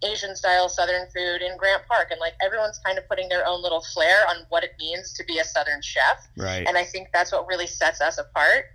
asian 0.03 0.35
style 0.35 0.69
southern 0.69 1.07
food 1.15 1.41
in 1.41 1.57
grant 1.57 1.83
park. 1.87 2.07
And 2.11 2.19
like 2.19 2.33
everyone's 2.43 2.79
kind 2.85 2.97
of 2.97 3.07
putting 3.07 3.29
their 3.29 3.45
own 3.47 3.61
little 3.61 3.83
flair 3.93 4.27
on 4.29 4.45
what 4.49 4.63
it 4.63 4.71
means 4.79 5.13
to 5.13 5.23
be 5.25 5.39
a 5.39 5.43
southern 5.43 5.81
chef. 5.81 6.27
Right. 6.37 6.67
And 6.67 6.77
i 6.77 6.83
think 6.83 7.09
that's 7.13 7.31
what 7.31 7.47
really 7.47 7.67
sets 7.67 8.01
us 8.01 8.17
apart 8.17 8.65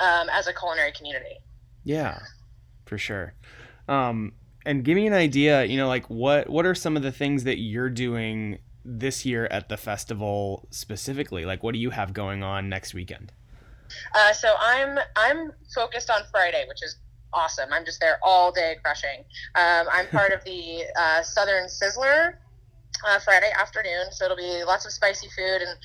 um, 0.00 0.28
as 0.30 0.46
a 0.46 0.52
culinary 0.52 0.92
community. 0.92 1.38
Yeah 1.84 2.18
for 2.90 2.98
sure. 2.98 3.34
Um, 3.88 4.32
and 4.66 4.84
give 4.84 4.96
me 4.96 5.06
an 5.06 5.12
idea 5.12 5.64
you 5.64 5.76
know 5.76 5.88
like 5.88 6.08
what 6.10 6.48
what 6.48 6.66
are 6.66 6.74
some 6.74 6.96
of 6.96 7.02
the 7.02 7.12
things 7.12 7.44
that 7.44 7.58
you're 7.58 7.90
doing 7.90 8.58
this 8.84 9.26
year 9.26 9.46
at 9.50 9.68
the 9.68 9.76
festival 9.76 10.66
specifically? 10.70 11.44
Like 11.44 11.62
what 11.62 11.72
do 11.72 11.78
you 11.78 11.90
have 11.90 12.12
going 12.12 12.42
on 12.42 12.68
next 12.68 12.94
weekend? 12.94 13.32
Uh, 14.14 14.32
so 14.32 14.54
i'm 14.60 14.98
i'm 15.16 15.52
focused 15.74 16.10
on 16.10 16.22
friday 16.30 16.64
which 16.68 16.80
is 16.82 16.96
awesome. 17.32 17.72
I'm 17.72 17.84
just 17.84 18.00
there 18.00 18.18
all 18.22 18.50
day 18.52 18.76
crushing. 18.82 19.24
Um, 19.54 19.86
i'm 19.92 20.06
part 20.12 20.32
of 20.32 20.44
the 20.44 20.84
uh, 20.98 21.22
southern 21.22 21.66
sizzler 21.66 22.34
uh, 23.08 23.18
friday 23.18 23.50
afternoon 23.58 24.12
so 24.12 24.26
it'll 24.26 24.36
be 24.36 24.62
lots 24.64 24.86
of 24.86 24.92
spicy 24.92 25.28
food 25.36 25.62
and 25.62 25.78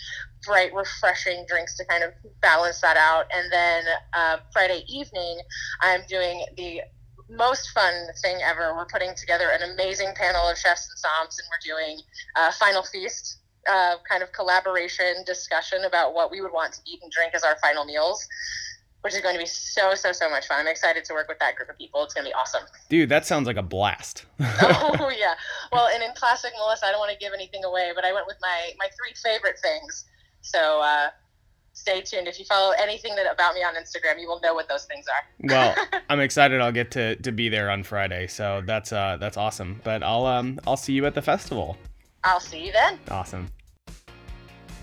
bright 0.45 0.71
refreshing 0.73 1.45
drinks 1.47 1.75
to 1.77 1.85
kind 1.85 2.03
of 2.03 2.11
balance 2.41 2.79
that 2.81 2.97
out. 2.97 3.25
And 3.33 3.51
then 3.51 3.83
uh, 4.13 4.37
friday 4.53 4.83
evening 4.87 5.39
i'm 5.81 6.01
doing 6.07 6.45
the 6.57 6.81
most 7.29 7.69
fun 7.71 8.07
thing 8.21 8.37
ever. 8.43 8.73
We're 8.75 8.85
putting 8.85 9.15
together 9.15 9.49
an 9.49 9.71
amazing 9.71 10.13
panel 10.15 10.47
of 10.47 10.57
chefs 10.57 10.89
and 10.89 10.97
somms, 10.97 11.37
and 11.39 11.47
we're 11.49 11.63
doing 11.63 12.01
a 12.35 12.51
Final 12.51 12.83
Feast 12.83 13.37
uh, 13.69 13.95
kind 14.07 14.21
of 14.21 14.31
collaboration 14.31 15.23
discussion 15.25 15.85
about 15.85 16.13
what 16.13 16.31
we 16.31 16.41
would 16.41 16.51
want 16.51 16.73
to 16.73 16.79
eat 16.85 16.99
and 17.01 17.11
drink 17.11 17.33
as 17.33 17.43
our 17.43 17.57
final 17.61 17.85
meals, 17.85 18.27
which 19.01 19.13
is 19.13 19.21
going 19.21 19.35
to 19.35 19.39
be 19.39 19.45
so, 19.45 19.95
so, 19.95 20.11
so 20.11 20.29
much 20.29 20.47
fun. 20.47 20.59
I'm 20.59 20.67
excited 20.67 21.03
to 21.05 21.13
work 21.13 21.27
with 21.27 21.39
that 21.39 21.55
group 21.55 21.69
of 21.69 21.77
people. 21.77 22.03
It's 22.03 22.13
going 22.13 22.25
to 22.25 22.29
be 22.29 22.33
awesome. 22.33 22.63
Dude, 22.89 23.09
that 23.09 23.25
sounds 23.25 23.47
like 23.47 23.57
a 23.57 23.63
blast. 23.63 24.25
oh, 24.39 25.11
yeah. 25.17 25.33
Well, 25.71 25.87
and 25.93 26.03
in 26.03 26.11
classic 26.15 26.53
Melissa, 26.57 26.85
I 26.85 26.91
don't 26.91 26.99
want 26.99 27.11
to 27.11 27.17
give 27.17 27.33
anything 27.33 27.63
away, 27.63 27.91
but 27.95 28.05
I 28.05 28.13
went 28.13 28.27
with 28.27 28.37
my, 28.41 28.71
my 28.77 28.87
three 28.87 29.15
favorite 29.15 29.59
things. 29.59 30.05
So, 30.41 30.81
uh, 30.81 31.09
stay 31.75 32.01
tuned. 32.01 32.27
If 32.27 32.39
you 32.39 32.45
follow 32.45 32.73
anything 32.79 33.15
that 33.15 33.31
about 33.31 33.53
me 33.53 33.61
on 33.61 33.75
Instagram, 33.75 34.19
you 34.19 34.27
will 34.27 34.39
know 34.41 34.53
what 34.53 34.67
those 34.67 34.85
things 34.85 35.05
are. 35.07 35.27
well, 35.49 35.75
I'm 36.09 36.19
excited. 36.19 36.61
I'll 36.61 36.71
get 36.71 36.91
to, 36.91 37.15
to 37.17 37.31
be 37.31 37.49
there 37.49 37.69
on 37.69 37.83
Friday, 37.83 38.27
so 38.27 38.63
that's 38.65 38.91
uh 38.91 39.17
that's 39.19 39.37
awesome. 39.37 39.81
But 39.83 40.01
I'll 40.01 40.25
um 40.25 40.59
I'll 40.65 40.77
see 40.77 40.93
you 40.93 41.05
at 41.05 41.13
the 41.13 41.21
festival. 41.21 41.77
I'll 42.23 42.39
see 42.39 42.65
you 42.65 42.71
then. 42.71 42.99
Awesome. 43.09 43.49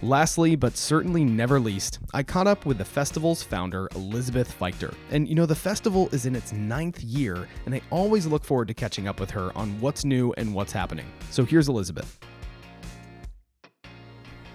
Lastly, 0.05 0.57
but 0.57 0.77
certainly 0.77 1.25
never 1.25 1.61
least, 1.61 2.01
I 2.13 2.25
caught 2.25 2.49
up 2.49 2.67
with 2.67 2.77
the 2.77 2.85
festival's 2.85 3.45
founder, 3.45 3.89
Elizabeth 3.95 4.53
Feichter. 4.59 4.93
And 5.13 5.29
you 5.29 5.37
know, 5.37 5.47
the 5.47 5.55
festival 5.55 6.09
is 6.11 6.27
in 6.27 6.35
its 6.35 6.53
ninth 6.53 7.05
year, 7.05 7.47
and 7.67 7.75
I 7.75 7.81
always 7.91 8.27
look 8.27 8.45
forward 8.45 8.67
to 8.69 8.75
catching 8.75 9.07
up 9.07 9.21
with 9.21 9.31
her 9.31 9.57
on 9.57 9.81
what's 9.81 10.05
new 10.05 10.33
and 10.37 10.53
what's 10.53 10.73
happening. 10.73 11.07
So 11.31 11.45
here's 11.45 11.69
Elizabeth. 11.69 12.19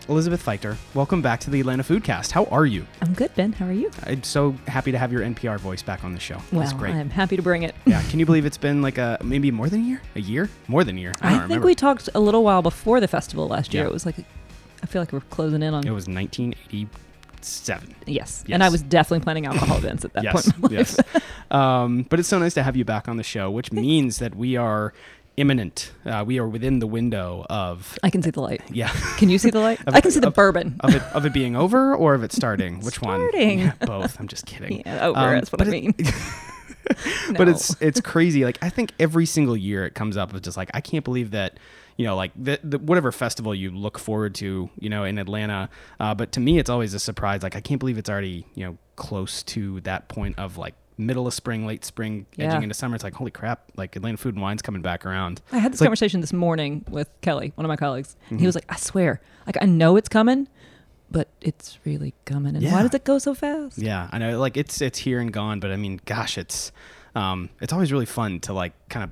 Elizabeth 0.10 0.44
Feichter, 0.46 0.78
welcome 0.94 1.22
back 1.22 1.42
to 1.42 1.50
the 1.50 1.60
Atlanta 1.60 1.84
Foodcast. 1.84 2.32
How 2.32 2.46
are 2.46 2.66
you? 2.66 2.88
I'm 3.02 3.14
good, 3.14 3.34
Ben. 3.36 3.52
How 3.52 3.66
are 3.66 3.74
you? 3.74 3.92
I'm 4.06 4.24
so 4.24 4.54
happy 4.66 4.94
to 4.94 4.98
have 4.98 5.12
your 5.12 5.22
NPR 5.22 5.60
voice 5.60 5.82
back 5.82 6.06
on 6.06 6.14
the 6.14 6.20
show. 6.20 6.38
That's 6.52 6.72
well, 6.72 6.80
great. 6.80 6.96
I'm 6.96 7.10
happy 7.10 7.36
to 7.36 7.42
bring 7.42 7.64
it. 7.64 7.76
yeah, 7.86 8.02
can 8.10 8.18
you 8.20 8.26
believe 8.26 8.46
it's 8.46 8.58
been 8.58 8.82
like 8.82 8.98
a 8.98 9.18
maybe 9.22 9.52
more 9.52 9.68
than 9.68 9.82
a 9.82 9.84
year? 9.84 10.02
A 10.16 10.22
year? 10.22 10.50
More 10.70 10.86
than 10.86 10.98
a 10.98 11.02
year? 11.02 11.12
I 11.22 11.28
I, 11.28 11.32
think 11.32 11.44
remember. 11.44 11.66
we 11.66 11.76
talked 11.76 12.08
a 12.16 12.22
little 12.22 12.44
while 12.44 12.62
before 12.62 13.02
the 13.02 13.08
festival 13.10 13.50
last 13.50 13.74
year. 13.74 13.84
Yeah. 13.84 13.90
It 13.90 13.94
was 13.94 14.06
like, 14.06 14.16
I 14.82 14.86
feel 14.86 15.02
like 15.02 15.12
we're 15.12 15.20
closing 15.20 15.62
in 15.62 15.74
on. 15.74 15.86
it 15.86 15.92
was 15.92 16.08
1987. 16.08 17.96
yes. 18.06 18.44
Yes. 18.48 18.54
and 18.54 18.64
I 18.64 18.70
was 18.70 18.82
definitely 18.84 19.26
planning 19.26 19.46
alcohol 19.46 19.78
events 19.78 20.06
at 20.06 20.14
that 20.14 20.24
yes, 20.24 20.34
point. 20.34 20.56
In 20.56 20.62
my 20.62 20.68
life. 20.80 21.00
yes. 21.14 21.24
Um, 21.50 22.04
but 22.10 22.20
it's 22.20 22.28
so 22.28 22.40
nice 22.40 22.54
to 22.56 22.64
have 22.64 22.76
you 22.76 22.84
back 22.84 23.08
on 23.08 23.16
the 23.16 23.24
show, 23.24 23.50
which 23.50 23.72
means 23.72 24.20
that 24.20 24.36
we 24.36 24.58
are 24.58 24.94
imminent. 25.38 25.92
Uh, 26.06 26.24
we 26.26 26.40
are 26.40 26.48
within 26.48 26.80
the 26.80 26.88
window 26.88 27.46
of 27.50 27.98
I 28.04 28.10
can 28.10 28.22
see 28.24 28.32
the 28.32 28.42
light. 28.42 28.62
yeah. 28.72 28.90
Can 29.18 29.30
you 29.30 29.38
see 29.38 29.50
the 29.52 29.60
light? 29.60 29.80
Of- 29.88 29.96
I 29.96 30.02
can 30.02 30.12
see 30.12 30.20
the 30.20 30.28
of- 30.28 30.34
bourbon. 30.34 30.76
Of 30.82 30.94
it, 30.96 31.02
of 31.14 31.26
it 31.26 31.34
being 31.34 31.56
over 31.56 31.96
or 31.96 32.14
of 32.16 32.24
it 32.24 32.32
starting? 32.42 32.82
Which 32.82 32.96
Starting. 32.96 33.60
one? 33.60 33.68
Yeah, 33.68 33.74
both. 33.86 34.20
I'm 34.20 34.28
just 34.28 34.46
kidding. 34.46 34.82
yeah, 34.86 35.08
over. 35.08 35.20
Um, 35.20 35.34
that's 35.36 35.52
what 35.52 35.62
I 35.62 35.66
but 35.66 35.74
it- 35.74 35.82
mean. 35.82 35.96
but 37.38 37.50
it's 37.50 37.76
it's 37.82 38.00
crazy. 38.02 38.46
Like 38.46 38.58
I 38.62 38.70
think 38.70 38.94
every 39.00 39.26
single 39.26 39.58
year 39.58 39.86
it 39.86 39.94
comes 39.94 40.16
up 40.18 40.34
with 40.34 40.44
just 40.44 40.58
like 40.58 40.72
I 40.74 40.82
can't 40.82 41.04
believe 41.04 41.32
that 41.32 41.60
you 41.98 42.06
know 42.06 42.16
like 42.16 42.32
the, 42.36 42.60
the 42.64 42.80
whatever 42.80 43.12
festival 43.12 43.54
you 43.54 43.72
look 43.72 44.00
forward 44.00 44.36
to 44.36 44.70
you 44.80 44.90
know 44.90 45.04
in 45.04 45.18
Atlanta. 45.18 45.70
Uh, 46.00 46.16
but 46.16 46.32
to 46.34 46.40
me, 46.40 46.60
it's 46.60 46.70
always 46.70 46.94
a 46.94 47.00
surprise. 47.00 47.44
Like 47.44 47.56
I 47.58 47.62
can't 47.62 47.80
believe 47.80 47.98
it's 47.98 48.10
already 48.10 48.46
you 48.56 48.66
know 48.66 48.78
close 48.96 49.44
to 49.44 49.82
that 49.82 50.08
point 50.08 50.40
of 50.40 50.58
like 50.58 50.76
middle 50.98 51.28
of 51.28 51.34
spring, 51.34 51.66
late 51.66 51.86
spring, 51.86 52.26
edging 52.40 52.64
into 52.64 52.74
summer. 52.76 52.96
It's 52.96 53.04
like 53.04 53.14
holy 53.14 53.32
crap! 53.32 53.72
Like 53.76 53.96
Atlanta 53.96 54.18
Food 54.18 54.36
and 54.36 54.42
Wine's 54.42 54.62
coming 54.62 54.82
back 54.82 55.06
around. 55.06 55.42
I 55.52 55.58
had 55.60 55.72
this 55.72 55.76
It's 55.78 55.82
like- 55.82 55.88
conversation 55.88 56.22
this 56.22 56.34
morning 56.34 56.84
with 56.90 57.10
Kelly, 57.22 57.52
one 57.56 57.66
of 57.66 57.70
my 57.70 57.76
colleagues. 57.78 58.16
and 58.30 58.38
Mm-hmm. 58.38 58.40
He 58.40 58.46
was 58.46 58.56
like, 58.56 58.66
"I 58.70 58.76
swear, 58.78 59.22
like 59.46 59.58
I 59.62 59.66
know 59.66 59.96
it's 59.98 60.10
coming, 60.10 60.48
but 61.12 61.30
it's 61.42 61.78
really 61.86 62.14
coming. 62.26 62.56
And 62.56 62.64
Yeah. 62.64 62.74
why 62.74 62.82
does 62.84 62.94
it 62.94 63.04
go 63.04 63.20
so 63.20 63.34
fast?" 63.36 63.78
Yeah, 63.78 64.10
I 64.12 64.18
know. 64.18 64.40
Like 64.40 64.58
it's 64.58 64.82
it's 64.82 65.00
here 65.00 65.20
and 65.20 65.32
gone, 65.32 65.60
but 65.60 65.72
I 65.72 65.76
mean, 65.76 66.00
gosh, 66.06 66.38
it's 66.38 66.72
um, 67.16 67.50
it's 67.62 67.74
always 67.74 67.92
really 67.92 68.06
fun 68.06 68.40
to 68.42 68.54
like 68.54 68.74
kind 68.90 69.04
of 69.04 69.12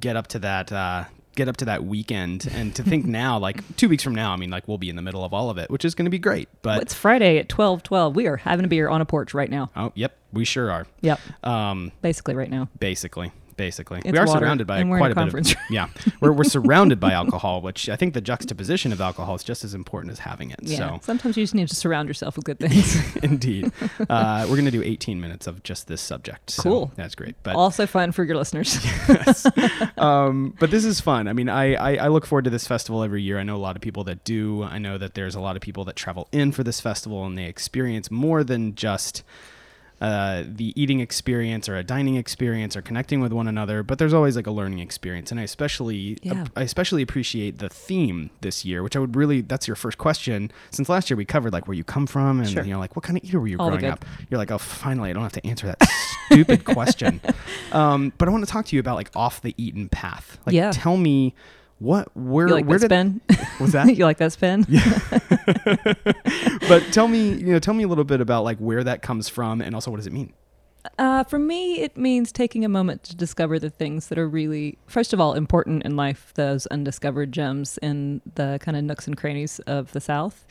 get 0.00 0.16
up 0.16 0.26
to 0.28 0.38
that 0.40 0.72
uh, 0.72 1.04
get 1.36 1.48
up 1.48 1.56
to 1.58 1.64
that 1.66 1.84
weekend 1.84 2.48
and 2.52 2.74
to 2.74 2.82
think 2.82 3.04
now, 3.06 3.38
like 3.48 3.76
two 3.76 3.88
weeks 3.88 4.02
from 4.02 4.14
now, 4.14 4.32
I 4.32 4.36
mean, 4.36 4.50
like 4.50 4.66
we'll 4.66 4.78
be 4.78 4.90
in 4.90 4.96
the 4.96 5.02
middle 5.02 5.24
of 5.24 5.32
all 5.32 5.50
of 5.50 5.58
it, 5.58 5.70
which 5.70 5.84
is 5.84 5.94
going 5.94 6.06
to 6.06 6.10
be 6.10 6.18
great. 6.18 6.48
But 6.62 6.82
It's 6.82 6.94
Friday 6.94 7.38
at 7.38 7.48
twelve 7.48 7.82
twelve. 7.84 8.16
We 8.16 8.26
are 8.26 8.36
having 8.38 8.64
a 8.64 8.68
beer 8.68 8.88
on 8.88 9.00
a 9.00 9.04
porch 9.04 9.32
right 9.34 9.50
now. 9.50 9.70
oh, 9.76 9.92
yep, 9.94 10.16
we 10.32 10.44
sure 10.44 10.70
are. 10.70 10.86
Yep, 11.02 11.20
Um, 11.44 11.92
basically 12.02 12.34
right 12.34 12.50
now. 12.50 12.68
basically. 12.78 13.30
Basically, 13.56 14.00
It's 14.04 14.12
we 14.12 14.18
are 14.18 14.26
water, 14.26 14.40
surrounded 14.40 14.66
by 14.66 14.78
and 14.78 14.90
we're 14.90 14.96
in 14.96 15.00
quite 15.00 15.16
a 15.16 15.20
a, 15.20 15.32
bit 15.32 15.52
of 15.52 15.58
yeah. 15.70 15.88
We're, 16.20 16.32
we're 16.32 16.44
surrounded 16.58 17.00
by 17.00 17.12
alcohol, 17.12 17.62
which 17.62 17.88
I 17.88 17.96
think 17.96 18.12
the 18.14 18.20
juxtaposition 18.20 18.92
of 18.92 19.00
alcohol 19.00 19.34
is 19.34 19.42
just 19.44 19.64
as 19.64 19.72
important 19.72 20.12
as 20.12 20.18
having 20.18 20.50
it. 20.50 20.60
Yeah. 20.62 20.76
So 20.76 20.98
Sometimes 21.02 21.36
you 21.36 21.42
just 21.42 21.54
need 21.54 21.68
to 21.68 21.74
surround 21.74 22.08
yourself 22.08 22.36
with 22.36 22.44
good 22.44 22.58
things. 22.58 23.16
Indeed. 23.22 23.72
Uh, 24.10 24.46
we're 24.48 24.56
going 24.56 24.66
to 24.66 24.70
do 24.70 24.82
18 24.82 25.20
minutes 25.20 25.46
of 25.46 25.62
just 25.62 25.88
this 25.88 26.00
subject. 26.02 26.50
so 26.50 26.62
Cool. 26.62 26.92
that's 26.96 27.14
great. 27.14 27.34
But 27.42 27.56
also 27.56 27.86
fun 27.86 28.12
for 28.12 28.24
your 28.24 28.36
listeners. 28.36 28.78
um, 29.98 30.54
but 30.58 30.70
this 30.70 30.84
is 30.84 31.00
fun. 31.00 31.28
I 31.28 31.32
mean, 31.32 31.48
I, 31.48 31.74
I, 31.74 31.96
I 32.04 32.08
look 32.08 32.26
forward 32.26 32.44
to 32.44 32.50
this 32.50 32.66
festival 32.66 33.02
every 33.02 33.22
year. 33.22 33.38
I 33.38 33.42
know 33.42 33.56
a 33.56 33.58
lot 33.58 33.76
of 33.76 33.82
people 33.82 34.04
that 34.04 34.24
do. 34.24 34.62
I 34.64 34.78
know 34.78 34.98
that 34.98 35.14
there's 35.14 35.34
a 35.34 35.40
lot 35.40 35.56
of 35.56 35.62
people 35.62 35.84
that 35.84 35.96
travel 35.96 36.28
in 36.32 36.52
for 36.52 36.62
this 36.62 36.80
festival 36.80 37.24
and 37.24 37.36
they 37.38 37.46
experience 37.46 38.10
more 38.10 38.44
than 38.44 38.74
just 38.74 39.22
uh, 40.00 40.44
the 40.46 40.72
eating 40.80 41.00
experience 41.00 41.68
or 41.68 41.76
a 41.76 41.82
dining 41.82 42.16
experience 42.16 42.76
or 42.76 42.82
connecting 42.82 43.20
with 43.20 43.32
one 43.32 43.48
another. 43.48 43.82
But 43.82 43.98
there's 43.98 44.12
always 44.12 44.36
like 44.36 44.46
a 44.46 44.50
learning 44.50 44.80
experience, 44.80 45.30
and 45.30 45.40
I 45.40 45.44
especially 45.44 46.18
Yeah. 46.22 46.44
I 46.54 46.62
especially 46.62 47.00
appreciate 47.02 47.58
the 47.58 47.68
theme 47.70 48.28
this 48.42 48.64
year, 48.64 48.82
which 48.82 48.94
I 48.94 48.98
would 48.98 49.16
really. 49.16 49.40
That's 49.40 49.66
your 49.66 49.74
first 49.76 49.96
question. 49.96 50.50
Since 50.70 50.88
last 50.90 51.08
year 51.08 51.16
we 51.16 51.24
covered 51.24 51.52
like 51.52 51.66
where 51.66 51.76
you 51.76 51.84
come 51.84 52.06
from 52.06 52.40
and 52.40 52.48
Sure. 52.50 52.62
you 52.62 52.72
know 52.72 52.78
like 52.78 52.94
what 52.94 53.04
kind 53.04 53.16
of 53.16 53.24
eater 53.24 53.40
were 53.40 53.46
you 53.48 53.58
All 53.58 53.68
growing 53.70 53.86
up. 53.86 54.04
You're 54.30 54.38
like, 54.38 54.50
oh, 54.50 54.58
finally, 54.58 55.08
I 55.10 55.12
don't 55.14 55.22
have 55.22 55.32
to 55.32 55.46
answer 55.46 55.66
that 55.66 55.82
stupid 56.28 56.64
question. 56.76 57.20
Um, 57.72 58.12
but 58.18 58.28
I 58.28 58.30
want 58.32 58.44
to 58.44 58.50
talk 58.50 58.66
to 58.66 58.76
you 58.76 58.80
about 58.80 58.96
like 58.96 59.10
off 59.16 59.40
the 59.40 59.54
eaten 59.56 59.88
path. 59.88 60.38
Like, 60.44 60.54
Yeah. 60.54 60.72
tell 60.72 60.96
me 60.96 61.34
what 61.78 62.14
where 62.16 62.48
you 62.48 62.54
like 62.54 62.66
where 62.66 62.78
that 62.78 62.88
did 62.88 63.20
spin? 63.28 63.48
was 63.60 63.72
that? 63.72 63.86
you 63.96 64.04
like 64.04 64.18
that 64.18 64.32
spin? 64.32 64.64
yeah 64.68 64.98
but 66.68 66.82
tell 66.92 67.08
me, 67.08 67.34
you 67.34 67.52
know, 67.52 67.58
tell 67.58 67.74
me 67.74 67.84
a 67.84 67.88
little 67.88 68.04
bit 68.04 68.20
about 68.20 68.44
like 68.44 68.58
where 68.58 68.82
that 68.82 69.02
comes 69.02 69.28
from 69.28 69.60
and 69.60 69.74
also 69.74 69.90
what 69.90 69.98
does 69.98 70.06
it 70.06 70.12
mean? 70.12 70.32
Uh, 70.98 71.24
for 71.24 71.38
me, 71.38 71.80
it 71.80 71.96
means 71.96 72.30
taking 72.30 72.64
a 72.64 72.68
moment 72.68 73.02
to 73.02 73.16
discover 73.16 73.58
the 73.58 73.70
things 73.70 74.06
that 74.06 74.18
are 74.18 74.28
really, 74.28 74.78
first 74.86 75.12
of 75.12 75.20
all, 75.20 75.34
important 75.34 75.84
in 75.84 75.96
life, 75.96 76.32
those 76.34 76.66
undiscovered 76.68 77.32
gems 77.32 77.76
in 77.82 78.22
the 78.36 78.58
kind 78.62 78.76
of 78.76 78.84
nooks 78.84 79.06
and 79.06 79.16
crannies 79.16 79.58
of 79.60 79.92
the 79.92 80.00
South. 80.00 80.46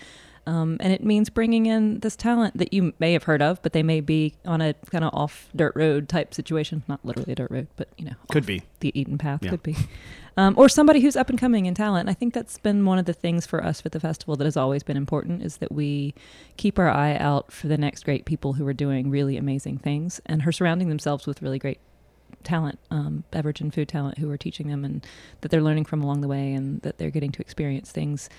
Um, 0.48 0.78
and 0.80 0.94
it 0.94 1.04
means 1.04 1.30
bringing 1.30 1.66
in 1.66 2.00
this 2.02 2.16
talent 2.16 2.58
that 2.58 2.72
you 2.72 2.94
may 3.00 3.14
have 3.14 3.24
heard 3.24 3.42
of, 3.42 3.62
but 3.64 3.74
they 3.74 3.82
may 3.82 4.00
be 4.00 4.36
on 4.46 4.62
a 4.62 4.76
kind 4.92 5.04
of 5.04 5.14
off 5.14 5.50
dirt 5.56 5.74
road 5.76 6.08
type 6.08 6.34
situation. 6.34 6.84
Not 6.88 7.04
literally 7.04 7.32
a 7.32 7.36
dirt 7.36 7.50
road, 7.52 7.68
but 7.76 7.90
you 7.98 8.06
know, 8.06 8.14
Could 8.30 8.46
be. 8.46 8.62
the 8.80 8.98
Eden 9.00 9.18
path. 9.18 9.44
Yeah. 9.44 9.50
Could 9.52 9.64
be. 9.64 9.76
Um, 10.38 10.54
or 10.58 10.68
somebody 10.68 11.00
who's 11.00 11.16
up 11.16 11.30
and 11.30 11.40
coming 11.40 11.66
in 11.66 11.74
talent. 11.74 12.10
I 12.10 12.14
think 12.14 12.34
that's 12.34 12.58
been 12.58 12.84
one 12.86 13.00
of 13.00 13.06
the 13.06 13.14
things 13.14 13.46
for 13.46 13.64
us 13.64 13.84
with 13.86 13.94
the 13.94 14.02
festival 14.02 14.36
that 14.36 14.44
has 14.44 14.58
always 14.58 14.84
been 14.84 14.98
important 14.98 15.42
is 15.42 15.58
that 15.58 15.72
we 15.72 16.14
keep 16.58 16.78
our 16.78 16.90
eye 16.90 17.16
out 17.16 17.54
for 17.54 17.68
the 17.68 17.78
next 17.78 18.04
great 18.04 18.26
people 18.26 18.54
who 18.54 18.68
are 18.68 18.74
doing 18.74 19.10
really 19.10 19.38
amazing 19.38 19.78
things 19.78 20.20
and 20.26 20.46
are 20.46 20.52
surrounding 20.52 20.90
themselves 20.90 21.26
with 21.26 21.42
really 21.42 21.58
great 21.58 21.80
talent, 22.44 22.80
um, 22.92 23.24
beverage 23.32 23.62
and 23.62 23.74
food 23.74 23.88
talent 23.88 24.18
who 24.18 24.30
are 24.30 24.38
teaching 24.38 24.68
them 24.68 24.84
and 24.84 25.08
that 25.40 25.52
they're 25.52 25.62
learning 25.64 25.86
from 25.86 26.04
along 26.04 26.20
the 26.20 26.28
way 26.28 26.54
and 26.54 26.82
that 26.82 26.98
they're 26.98 27.10
getting 27.10 27.32
to 27.32 27.42
experience 27.42 27.92
things 27.92 28.30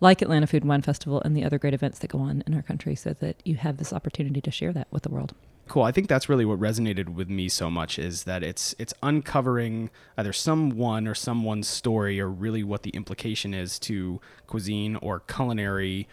like 0.00 0.22
Atlanta 0.22 0.46
Food 0.46 0.62
and 0.62 0.68
Wine 0.68 0.82
Festival 0.82 1.20
and 1.22 1.36
the 1.36 1.44
other 1.44 1.58
great 1.58 1.74
events 1.74 1.98
that 2.00 2.10
go 2.10 2.18
on 2.18 2.42
in 2.46 2.54
our 2.54 2.62
country 2.62 2.94
so 2.94 3.14
that 3.20 3.36
you 3.44 3.56
have 3.56 3.76
this 3.78 3.92
opportunity 3.92 4.40
to 4.40 4.50
share 4.50 4.72
that 4.72 4.88
with 4.90 5.02
the 5.02 5.08
world. 5.10 5.34
Cool. 5.66 5.84
I 5.84 5.92
think 5.92 6.08
that's 6.08 6.28
really 6.28 6.44
what 6.44 6.60
resonated 6.60 7.14
with 7.14 7.30
me 7.30 7.48
so 7.48 7.70
much 7.70 7.98
is 7.98 8.24
that 8.24 8.42
it's 8.42 8.74
it's 8.78 8.92
uncovering 9.02 9.88
either 10.18 10.32
someone 10.32 11.08
or 11.08 11.14
someone's 11.14 11.68
story 11.68 12.20
or 12.20 12.28
really 12.28 12.62
what 12.62 12.82
the 12.82 12.90
implication 12.90 13.54
is 13.54 13.78
to 13.80 14.20
cuisine 14.46 14.96
or 14.96 15.20
culinary 15.20 16.06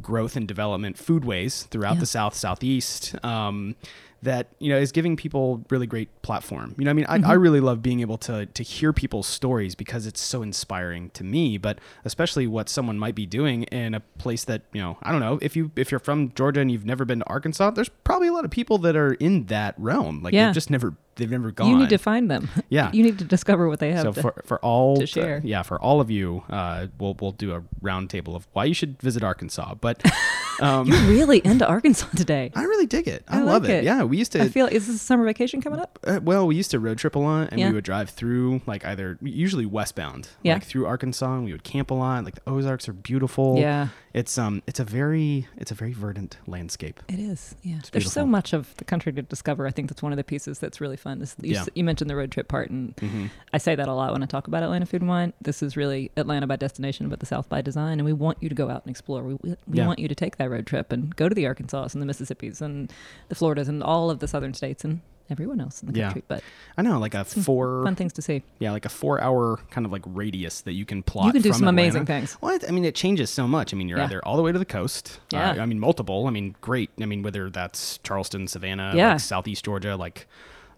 growth 0.00 0.36
and 0.36 0.48
development 0.48 0.96
foodways 0.96 1.66
throughout 1.68 1.94
Yeah. 1.94 2.00
the 2.00 2.06
South 2.06 2.34
Southeast. 2.34 3.14
Um, 3.22 3.76
that 4.24 4.48
you 4.58 4.68
know 4.70 4.76
is 4.78 4.92
giving 4.92 5.16
people 5.16 5.64
really 5.70 5.86
great 5.86 6.08
platform. 6.22 6.74
You 6.78 6.84
know, 6.84 6.90
I 6.90 6.94
mean, 6.94 7.06
I, 7.08 7.20
I 7.24 7.32
really 7.34 7.60
love 7.60 7.80
being 7.82 8.00
able 8.00 8.18
to 8.18 8.46
to 8.46 8.62
hear 8.62 8.92
people's 8.92 9.26
stories 9.26 9.74
because 9.74 10.06
it's 10.06 10.20
so 10.20 10.42
inspiring 10.42 11.10
to 11.10 11.24
me. 11.24 11.56
But 11.58 11.78
especially 12.04 12.46
what 12.46 12.68
someone 12.68 12.98
might 12.98 13.14
be 13.14 13.26
doing 13.26 13.62
in 13.64 13.94
a 13.94 14.00
place 14.18 14.44
that 14.44 14.62
you 14.72 14.82
know, 14.82 14.98
I 15.02 15.12
don't 15.12 15.20
know. 15.20 15.38
If 15.40 15.56
you 15.56 15.70
if 15.76 15.90
you're 15.90 16.00
from 16.00 16.32
Georgia 16.34 16.60
and 16.60 16.70
you've 16.70 16.84
never 16.86 17.04
been 17.04 17.20
to 17.20 17.26
Arkansas, 17.28 17.70
there's 17.70 17.88
probably 17.88 18.28
a 18.28 18.32
lot 18.32 18.44
of 18.44 18.50
people 18.50 18.78
that 18.78 18.96
are 18.96 19.14
in 19.14 19.44
that 19.46 19.74
realm. 19.78 20.22
Like 20.22 20.34
Yeah. 20.34 20.46
they've 20.46 20.54
just 20.54 20.70
never 20.70 20.94
they've 21.16 21.30
never 21.30 21.52
gone. 21.52 21.68
You 21.70 21.76
need 21.78 21.90
to 21.90 21.98
find 21.98 22.30
them. 22.30 22.48
Yeah. 22.68 22.90
You 22.94 23.02
need 23.02 23.18
to 23.18 23.24
discover 23.24 23.68
what 23.68 23.78
they 23.78 23.92
have. 23.92 24.02
so 24.02 24.12
to- 24.12 24.20
for 24.22 24.42
for 24.46 24.58
all 24.60 24.96
to 24.96 25.06
share. 25.06 25.40
yeah 25.44 25.62
for 25.62 25.80
all 25.80 26.00
of 26.00 26.10
you, 26.10 26.42
uh, 26.50 26.86
we'll 26.98 27.16
we'll 27.20 27.32
do 27.32 27.52
a 27.54 27.62
roundtable 27.82 28.34
of 28.34 28.46
why 28.52 28.64
you 28.64 28.74
should 28.74 29.00
visit 29.02 29.22
Arkansas. 29.22 29.74
But 29.74 30.02
um, 30.60 30.86
You're 30.86 31.00
really 31.08 31.38
into 31.44 31.66
Arkansas 31.66 32.08
today. 32.16 32.50
I 32.54 32.64
really 32.64 32.86
dig 32.86 33.08
it. 33.08 33.24
I, 33.28 33.38
I 33.38 33.42
love 33.42 33.62
like 33.62 33.70
it. 33.70 33.74
it. 33.78 33.84
Yeah, 33.84 34.02
we 34.04 34.13
used 34.16 34.32
to 34.32 34.42
I 34.42 34.48
feel 34.48 34.66
is 34.66 34.86
this 34.86 35.00
summer 35.02 35.24
vacation 35.24 35.60
coming 35.60 35.80
up? 35.80 35.98
Uh, 36.04 36.20
well, 36.22 36.46
we 36.46 36.56
used 36.56 36.70
to 36.72 36.78
road 36.80 36.98
trip 36.98 37.14
a 37.14 37.18
lot, 37.18 37.48
and 37.50 37.60
Yeah. 37.60 37.68
we 37.68 37.74
would 37.74 37.84
drive 37.84 38.10
through 38.10 38.60
like 38.66 38.84
either 38.84 39.18
usually 39.22 39.66
westbound, 39.66 40.28
Yeah. 40.42 40.54
like 40.54 40.64
through 40.64 40.86
Arkansas, 40.86 41.34
and 41.36 41.44
we 41.44 41.52
would 41.52 41.64
camp 41.64 41.90
a 41.90 41.94
lot. 41.94 42.24
Like 42.24 42.36
the 42.36 42.50
Ozarks 42.50 42.88
are 42.88 42.92
beautiful. 42.92 43.58
Yeah. 43.58 43.88
it's 44.14 44.38
um, 44.38 44.62
it's 44.68 44.78
a 44.78 44.84
very, 44.84 45.48
it's 45.56 45.72
a 45.72 45.74
very 45.74 45.92
verdant 45.92 46.38
landscape. 46.46 47.00
It 47.08 47.18
is. 47.18 47.56
Yeah. 47.62 47.72
There's 47.74 47.90
beautiful. 47.90 48.10
so 48.12 48.26
much 48.26 48.52
of 48.52 48.72
the 48.76 48.84
country 48.84 49.12
to 49.12 49.22
discover. 49.22 49.66
I 49.66 49.70
think 49.72 49.88
that's 49.88 50.02
one 50.04 50.12
of 50.12 50.16
the 50.16 50.22
pieces 50.24 50.60
that's 50.60 50.80
really 50.80 50.96
fun. 50.96 51.18
This, 51.18 51.34
you, 51.42 51.54
Yeah. 51.54 51.60
s- 51.62 51.68
you 51.74 51.82
mentioned 51.82 52.08
the 52.08 52.14
road 52.14 52.30
trip 52.30 52.46
part, 52.46 52.70
and 52.70 52.94
Mhm. 52.96 53.30
I 53.52 53.58
say 53.58 53.74
that 53.74 53.88
a 53.88 53.92
lot 53.92 54.12
when 54.12 54.22
I 54.22 54.26
talk 54.26 54.46
about 54.46 54.62
Atlanta 54.62 54.86
Food 54.86 55.00
and 55.02 55.08
Wine. 55.08 55.32
This 55.42 55.64
is 55.64 55.76
really 55.76 56.12
Atlanta 56.16 56.46
by 56.46 56.54
destination, 56.54 57.08
but 57.08 57.18
the 57.18 57.26
South 57.26 57.48
by 57.48 57.60
design, 57.60 57.98
and 57.98 58.04
we 58.04 58.12
want 58.12 58.38
you 58.40 58.48
to 58.48 58.54
go 58.54 58.70
out 58.70 58.82
and 58.84 58.90
explore. 58.90 59.24
We, 59.24 59.34
we 59.42 59.56
Yeah. 59.72 59.86
want 59.88 59.98
you 59.98 60.06
to 60.06 60.14
take 60.14 60.36
that 60.36 60.48
road 60.48 60.66
trip 60.66 60.92
and 60.92 61.14
go 61.16 61.28
to 61.28 61.34
the 61.34 61.46
Arkansas 61.46 61.88
and 61.92 62.00
the 62.00 62.06
Mississippis 62.06 62.60
and 62.60 62.92
the 63.30 63.34
Floridas 63.34 63.68
and 63.68 63.82
all 63.82 64.03
of 64.10 64.18
the 64.20 64.28
southern 64.28 64.54
states 64.54 64.84
and 64.84 65.00
everyone 65.30 65.58
else 65.60 65.82
in 65.82 65.90
the 65.90 65.98
Yeah. 65.98 66.04
country. 66.08 66.22
But 66.28 66.42
I 66.76 66.82
know, 66.82 66.98
like 66.98 67.14
a 67.14 67.24
four, 67.24 67.82
fun 67.84 67.94
things 67.96 68.12
to 68.14 68.22
see. 68.22 68.42
yeah, 68.58 68.72
like 68.72 68.84
a 68.84 68.90
four-hour 68.90 69.58
kind 69.70 69.86
of 69.86 69.92
like 69.92 70.02
radius 70.06 70.60
that 70.62 70.72
you 70.74 70.84
can 70.84 71.02
plot. 71.02 71.26
You 71.26 71.32
can 71.32 71.40
do 71.42 71.52
some 71.54 71.66
amazing 71.66 72.04
things. 72.04 72.36
Well, 72.42 72.58
I 72.68 72.70
mean, 72.70 72.84
it 72.84 72.94
changes 72.94 73.30
so 73.30 73.48
much. 73.48 73.72
I 73.72 73.76
mean, 73.76 73.88
you're 73.88 73.98
Yeah. 73.98 74.04
either 74.04 74.24
all 74.26 74.36
the 74.36 74.42
way 74.42 74.52
to 74.52 74.58
the 74.58 74.66
coast. 74.66 75.20
uh, 75.32 75.36
Yeah. 75.56 75.62
I 75.62 75.66
mean, 75.66 75.80
multiple. 75.80 76.26
I 76.26 76.30
mean, 76.30 76.54
great. 76.60 76.90
I 77.00 77.06
mean, 77.06 77.22
whether 77.22 77.48
that's 77.48 77.98
Charleston, 78.02 78.46
Savannah, 78.48 78.92
Yeah. 78.94 79.12
like 79.12 79.20
southeast 79.20 79.64
Georgia, 79.64 79.96
like 79.96 80.26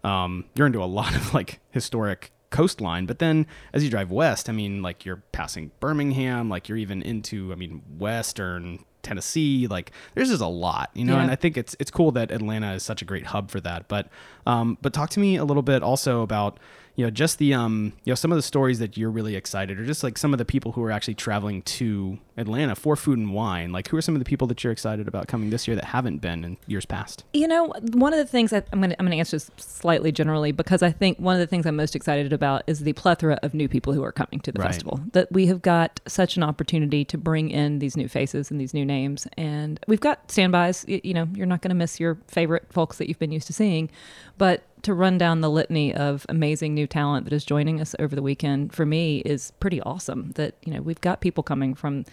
um, 0.03 0.45
you're 0.55 0.67
into 0.67 0.81
a 0.81 0.85
lot 0.85 1.13
of 1.15 1.33
like 1.33 1.59
historic 1.71 2.31
coastline. 2.49 3.05
But 3.05 3.19
then 3.19 3.45
as 3.73 3.83
you 3.83 3.89
drive 3.89 4.11
west, 4.11 4.47
I 4.47 4.53
mean, 4.53 4.81
like 4.81 5.03
you're 5.03 5.21
passing 5.33 5.71
Birmingham, 5.81 6.47
like 6.47 6.69
you're 6.69 6.77
even 6.77 7.01
into, 7.01 7.51
I 7.51 7.55
mean, 7.55 7.81
western 7.97 8.79
Tennessee. 9.07 9.67
Like 9.67 9.91
there's 10.13 10.29
just 10.29 10.41
a 10.41 10.47
lot, 10.47 10.89
you 10.93 11.05
know. 11.05 11.15
Yeah. 11.15 11.23
And 11.23 11.31
I 11.31 11.35
think 11.35 11.57
it's 11.57 11.75
it's 11.79 11.91
cool 11.91 12.11
that 12.11 12.31
Atlanta 12.31 12.73
is 12.73 12.83
such 12.83 13.01
a 13.01 13.05
great 13.05 13.27
hub 13.27 13.49
for 13.49 13.59
that. 13.61 13.87
But 13.87 14.09
um, 14.45 14.77
but 14.81 14.93
talk 14.93 15.09
to 15.11 15.19
me 15.19 15.37
a 15.37 15.45
little 15.45 15.63
bit 15.63 15.81
also 15.83 16.21
about 16.21 16.59
you 16.97 17.05
know 17.05 17.09
just 17.09 17.37
the 17.37 17.53
um 17.53 17.93
you 18.03 18.11
know 18.11 18.15
some 18.15 18.31
of 18.31 18.35
the 18.37 18.41
stories 18.41 18.79
that 18.79 18.97
you're 18.97 19.09
really 19.11 19.35
excited 19.35 19.79
or 19.79 19.85
just 19.85 20.03
like 20.03 20.17
some 20.17 20.33
of 20.33 20.37
the 20.39 20.45
people 20.45 20.73
who 20.73 20.83
are 20.83 20.91
actually 20.91 21.13
traveling 21.15 21.61
to 21.61 22.17
Atlanta 22.35 22.75
for 22.75 22.95
food 22.95 23.17
and 23.17 23.33
wine. 23.33 23.71
Like 23.71 23.87
who 23.87 23.97
are 23.97 24.01
some 24.01 24.13
of 24.15 24.19
the 24.19 24.25
people 24.25 24.45
that 24.47 24.63
you're 24.63 24.73
excited 24.73 25.07
about 25.07 25.27
coming 25.27 25.49
this 25.49 25.67
year 25.67 25.75
that 25.75 25.85
haven't 25.85 26.17
been 26.19 26.43
in 26.43 26.57
years 26.67 26.85
past? 26.85 27.23
You 27.33 27.47
know, 27.47 27.67
one 27.93 28.13
of 28.13 28.19
the 28.19 28.25
things 28.25 28.51
I, 28.53 28.63
I'm 28.71 28.79
going 28.79 28.91
to 28.91 28.99
I'm 28.99 29.07
to 29.09 29.15
answer 29.15 29.37
this 29.37 29.49
slightly 29.57 30.11
generally 30.11 30.51
because 30.51 30.83
I 30.83 30.91
think 30.91 31.17
one 31.19 31.35
of 31.35 31.39
the 31.39 31.47
things 31.47 31.65
I'm 31.65 31.75
most 31.75 31.95
excited 31.95 32.31
about 32.33 32.63
is 32.67 32.81
the 32.81 32.93
plethora 32.93 33.39
of 33.41 33.53
new 33.53 33.67
people 33.69 33.93
who 33.93 34.03
are 34.03 34.11
coming 34.11 34.39
to 34.41 34.51
the 34.51 34.59
Right. 34.59 34.67
festival. 34.67 34.99
That 35.13 35.31
we 35.31 35.45
have 35.47 35.61
got 35.61 35.99
such 36.07 36.37
an 36.37 36.43
opportunity 36.43 37.05
to 37.05 37.17
bring 37.17 37.49
in 37.49 37.79
these 37.79 37.95
new 37.97 38.07
faces 38.07 38.51
and 38.51 38.59
these 38.59 38.73
new 38.73 38.85
names, 38.85 39.27
and 39.37 39.79
we've 39.87 39.99
got 39.99 40.29
standbys. 40.29 40.85
You 40.87 41.13
know, 41.13 41.27
you're 41.33 41.45
not 41.47 41.61
going 41.61 41.69
to 41.69 41.75
miss 41.75 41.99
your 41.99 42.17
favorite 42.27 42.65
folks 42.71 42.97
that 42.97 43.07
you've 43.07 43.19
been 43.19 43.31
used 43.31 43.47
to 43.47 43.53
seeing, 43.53 43.89
but 44.37 44.63
to 44.83 44.93
run 44.93 45.17
down 45.17 45.41
the 45.41 45.49
litany 45.49 45.93
of 45.93 46.25
amazing 46.29 46.73
new 46.73 46.87
talent 46.87 47.25
that 47.25 47.33
is 47.33 47.43
joining 47.45 47.81
us 47.81 47.95
over 47.99 48.15
the 48.15 48.21
weekend 48.21 48.73
for 48.73 48.85
me 48.85 49.19
is 49.19 49.51
pretty 49.59 49.81
awesome. 49.81 50.31
That 50.35 50.55
you 50.63 50.73
know 50.73 50.81
we've 50.81 51.01
got 51.01 51.21
people 51.21 51.43
coming 51.43 51.73
from 51.73 52.05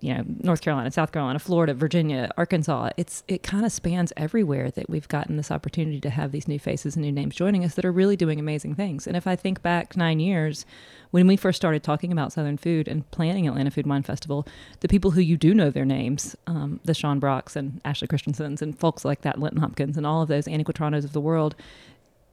you 0.00 0.12
know 0.14 0.24
North 0.26 0.60
Carolina, 0.60 0.90
South 0.90 1.12
Carolina, 1.12 1.38
Florida, 1.38 1.74
Virginia, 1.74 2.30
Arkansas. 2.36 2.90
It's 2.96 3.22
it 3.28 3.42
kind 3.42 3.64
of 3.64 3.72
spans 3.72 4.12
everywhere 4.16 4.70
that 4.70 4.90
we've 4.90 5.08
gotten 5.08 5.36
this 5.36 5.50
opportunity 5.50 6.00
to 6.00 6.10
have 6.10 6.32
these 6.32 6.48
new 6.48 6.58
faces 6.58 6.96
and 6.96 7.04
new 7.04 7.12
names 7.12 7.36
joining 7.36 7.64
us 7.64 7.74
that 7.74 7.84
are 7.84 7.92
really 7.92 8.16
doing 8.16 8.40
amazing 8.40 8.74
things. 8.74 9.06
And 9.06 9.16
if 9.16 9.26
I 9.26 9.36
think 9.36 9.62
back 9.62 9.96
nine 9.96 10.20
years, 10.20 10.66
when 11.10 11.26
we 11.26 11.36
first 11.36 11.56
started 11.56 11.82
talking 11.82 12.12
about 12.12 12.32
Southern 12.32 12.56
food 12.56 12.88
and 12.88 13.08
planning 13.10 13.46
Atlanta 13.46 13.70
Food 13.70 13.86
Wine 13.86 14.02
Festival, 14.02 14.46
the 14.80 14.88
people 14.88 15.12
who 15.12 15.20
you 15.20 15.36
do 15.36 15.54
know 15.54 15.70
their 15.70 15.84
names, 15.84 16.36
um, 16.46 16.80
the 16.84 16.94
Sean 16.94 17.18
Brocks 17.18 17.56
and 17.56 17.80
Ashley 17.84 18.08
Christensens 18.08 18.62
and 18.62 18.78
folks 18.78 19.04
like 19.04 19.22
that, 19.22 19.38
Linton 19.38 19.60
Hopkins 19.60 19.96
and 19.96 20.06
all 20.06 20.22
of 20.22 20.28
those 20.28 20.48
Annie 20.48 20.64
Quatranos 20.64 21.04
of 21.04 21.12
the 21.12 21.20
world, 21.20 21.54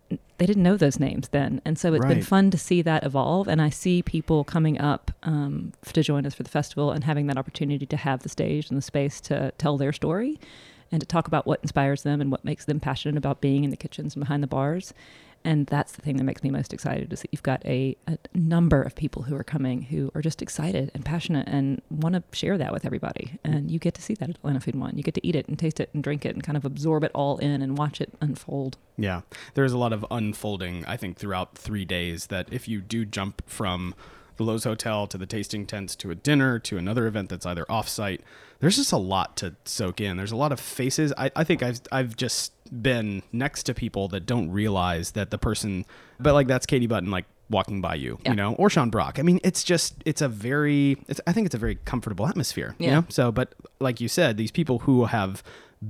they 0.10 0.46
didn't 0.46 0.64
know 0.64 0.78
those 0.78 1.00
names 1.00 1.30
then. 1.30 1.62
And 1.66 1.78
so 1.78 1.94
it's 1.94 2.06
been 2.06 2.22
fun 2.22 2.52
to 2.52 2.58
see 2.58 2.82
that 2.84 3.04
evolve. 3.04 3.48
And 3.48 3.62
I 3.62 3.70
see 3.70 4.02
people 4.02 4.44
coming 4.44 4.80
up 4.80 5.12
um, 5.24 5.74
to 5.86 6.04
join 6.04 6.26
us 6.26 6.36
for 6.36 6.44
the 6.44 6.50
festival 6.50 6.92
and 6.92 7.04
having 7.04 7.28
that 7.28 7.38
opportunity 7.38 7.86
to 7.88 7.98
have 7.98 8.24
the 8.24 8.30
stage 8.30 8.70
and 8.70 8.78
the 8.78 8.84
space 8.84 9.20
to 9.22 9.52
tell 9.58 9.78
their 9.78 9.92
story 9.92 10.40
and 10.92 11.02
to 11.02 11.08
talk 11.08 11.28
about 11.28 11.46
what 11.46 11.60
inspires 11.62 12.04
them 12.04 12.22
and 12.22 12.32
what 12.32 12.46
makes 12.46 12.66
them 12.66 12.80
passionate 12.80 13.18
about 13.18 13.42
being 13.42 13.64
in 13.64 13.72
the 13.72 13.78
kitchens 13.78 14.16
and 14.16 14.24
behind 14.24 14.44
the 14.44 14.48
bars. 14.48 14.94
And 15.48 15.66
that's 15.68 15.94
the 15.94 16.02
thing 16.02 16.18
that 16.18 16.26
makes 16.26 16.44
me 16.44 16.50
most 16.50 16.74
excited 16.74 17.14
is 17.14 17.22
that 17.22 17.30
you've 17.32 17.42
got 17.42 17.66
a, 17.66 17.96
a 18.06 18.18
number 18.34 18.82
of 18.82 18.96
people 18.96 19.22
who 19.22 19.34
are 19.34 19.46
coming 19.46 19.84
who 19.84 20.12
are 20.14 20.22
just 20.22 20.42
excited 20.42 20.92
and 20.94 21.06
passionate 21.06 21.48
and 21.48 21.82
want 21.90 22.16
to 22.16 22.24
share 22.38 22.58
that 22.58 22.74
with 22.74 22.86
everybody. 22.86 23.40
And 23.46 23.72
you 23.72 23.80
get 23.80 23.94
to 23.94 24.02
see 24.02 24.14
that 24.16 24.30
at 24.30 24.36
Atlanta 24.36 24.60
Food 24.60 24.76
Wine. 24.76 24.98
You 24.98 25.04
get 25.04 25.14
to 25.14 25.26
eat 25.26 25.38
it 25.38 25.48
and 25.48 25.58
taste 25.58 25.80
it 25.80 25.90
and 25.94 26.04
drink 26.04 26.26
it 26.26 26.36
and 26.36 26.44
kind 26.44 26.58
of 26.58 26.66
absorb 26.66 27.06
it 27.06 27.12
all 27.16 27.38
in 27.38 27.62
and 27.62 27.78
watch 27.78 28.02
it 28.02 28.14
unfold. 28.20 28.76
Yeah, 28.98 29.22
there's 29.54 29.72
a 29.72 29.78
lot 29.78 29.94
of 29.94 30.06
unfolding, 30.12 30.84
I 30.86 30.98
think, 30.98 31.16
throughout 31.16 31.58
three 31.58 31.86
days. 31.86 32.28
That 32.28 32.52
if 32.52 32.68
you 32.68 32.82
do 32.82 33.06
jump 33.06 33.42
from 33.50 33.96
the 34.36 34.44
Loews 34.44 34.66
Hotel 34.66 35.08
to 35.08 35.18
the 35.18 35.26
tasting 35.26 35.66
tents 35.66 35.96
to 35.96 36.12
a 36.12 36.16
dinner 36.16 36.60
to 36.60 36.78
another 36.78 37.08
event 37.08 37.30
that's 37.30 37.46
either 37.46 37.64
offsite, 37.70 38.20
there's 38.60 38.76
just 38.76 38.92
a 38.92 38.98
lot 38.98 39.38
to 39.38 39.56
soak 39.64 40.02
in. 40.02 40.18
There's 40.18 40.34
a 40.34 40.36
lot 40.36 40.52
of 40.52 40.60
faces. 40.60 41.14
I, 41.18 41.32
I 41.38 41.46
think 41.46 41.64
I've 41.64 41.80
I've 41.90 42.18
just 42.18 42.52
been 42.68 43.24
next 43.32 43.64
to 43.64 43.74
people 43.74 44.08
that 44.10 44.26
don't 44.26 44.50
realize 44.52 45.12
that 45.12 45.32
the 45.32 45.38
person, 45.38 45.86
but 46.20 46.34
like 46.34 46.48
that's 46.48 46.66
Katie 46.66 46.88
Button, 46.88 47.12
like 47.12 47.26
walking 47.50 47.80
by 47.82 47.96
you, 47.96 48.20
Yeah. 48.24 48.32
you 48.32 48.36
know, 48.36 48.54
or 48.56 48.70
Sean 48.70 48.90
Brock. 48.90 49.20
I 49.20 49.22
mean, 49.22 49.40
it's 49.44 49.64
just 49.64 49.96
it's 50.06 50.22
a 50.22 50.28
very, 50.28 50.98
it's, 51.08 51.22
I 51.26 51.32
think 51.32 51.46
it's 51.46 51.56
a 51.56 51.58
very 51.60 51.76
comfortable 51.86 52.28
atmosphere, 52.28 52.76
you 52.80 52.88
Yeah. 52.88 52.96
know. 52.96 53.06
So, 53.10 53.32
but 53.32 53.54
like 53.80 54.02
you 54.02 54.08
said, 54.08 54.38
these 54.38 54.52
people 54.52 54.80
who 54.80 55.06
have 55.06 55.44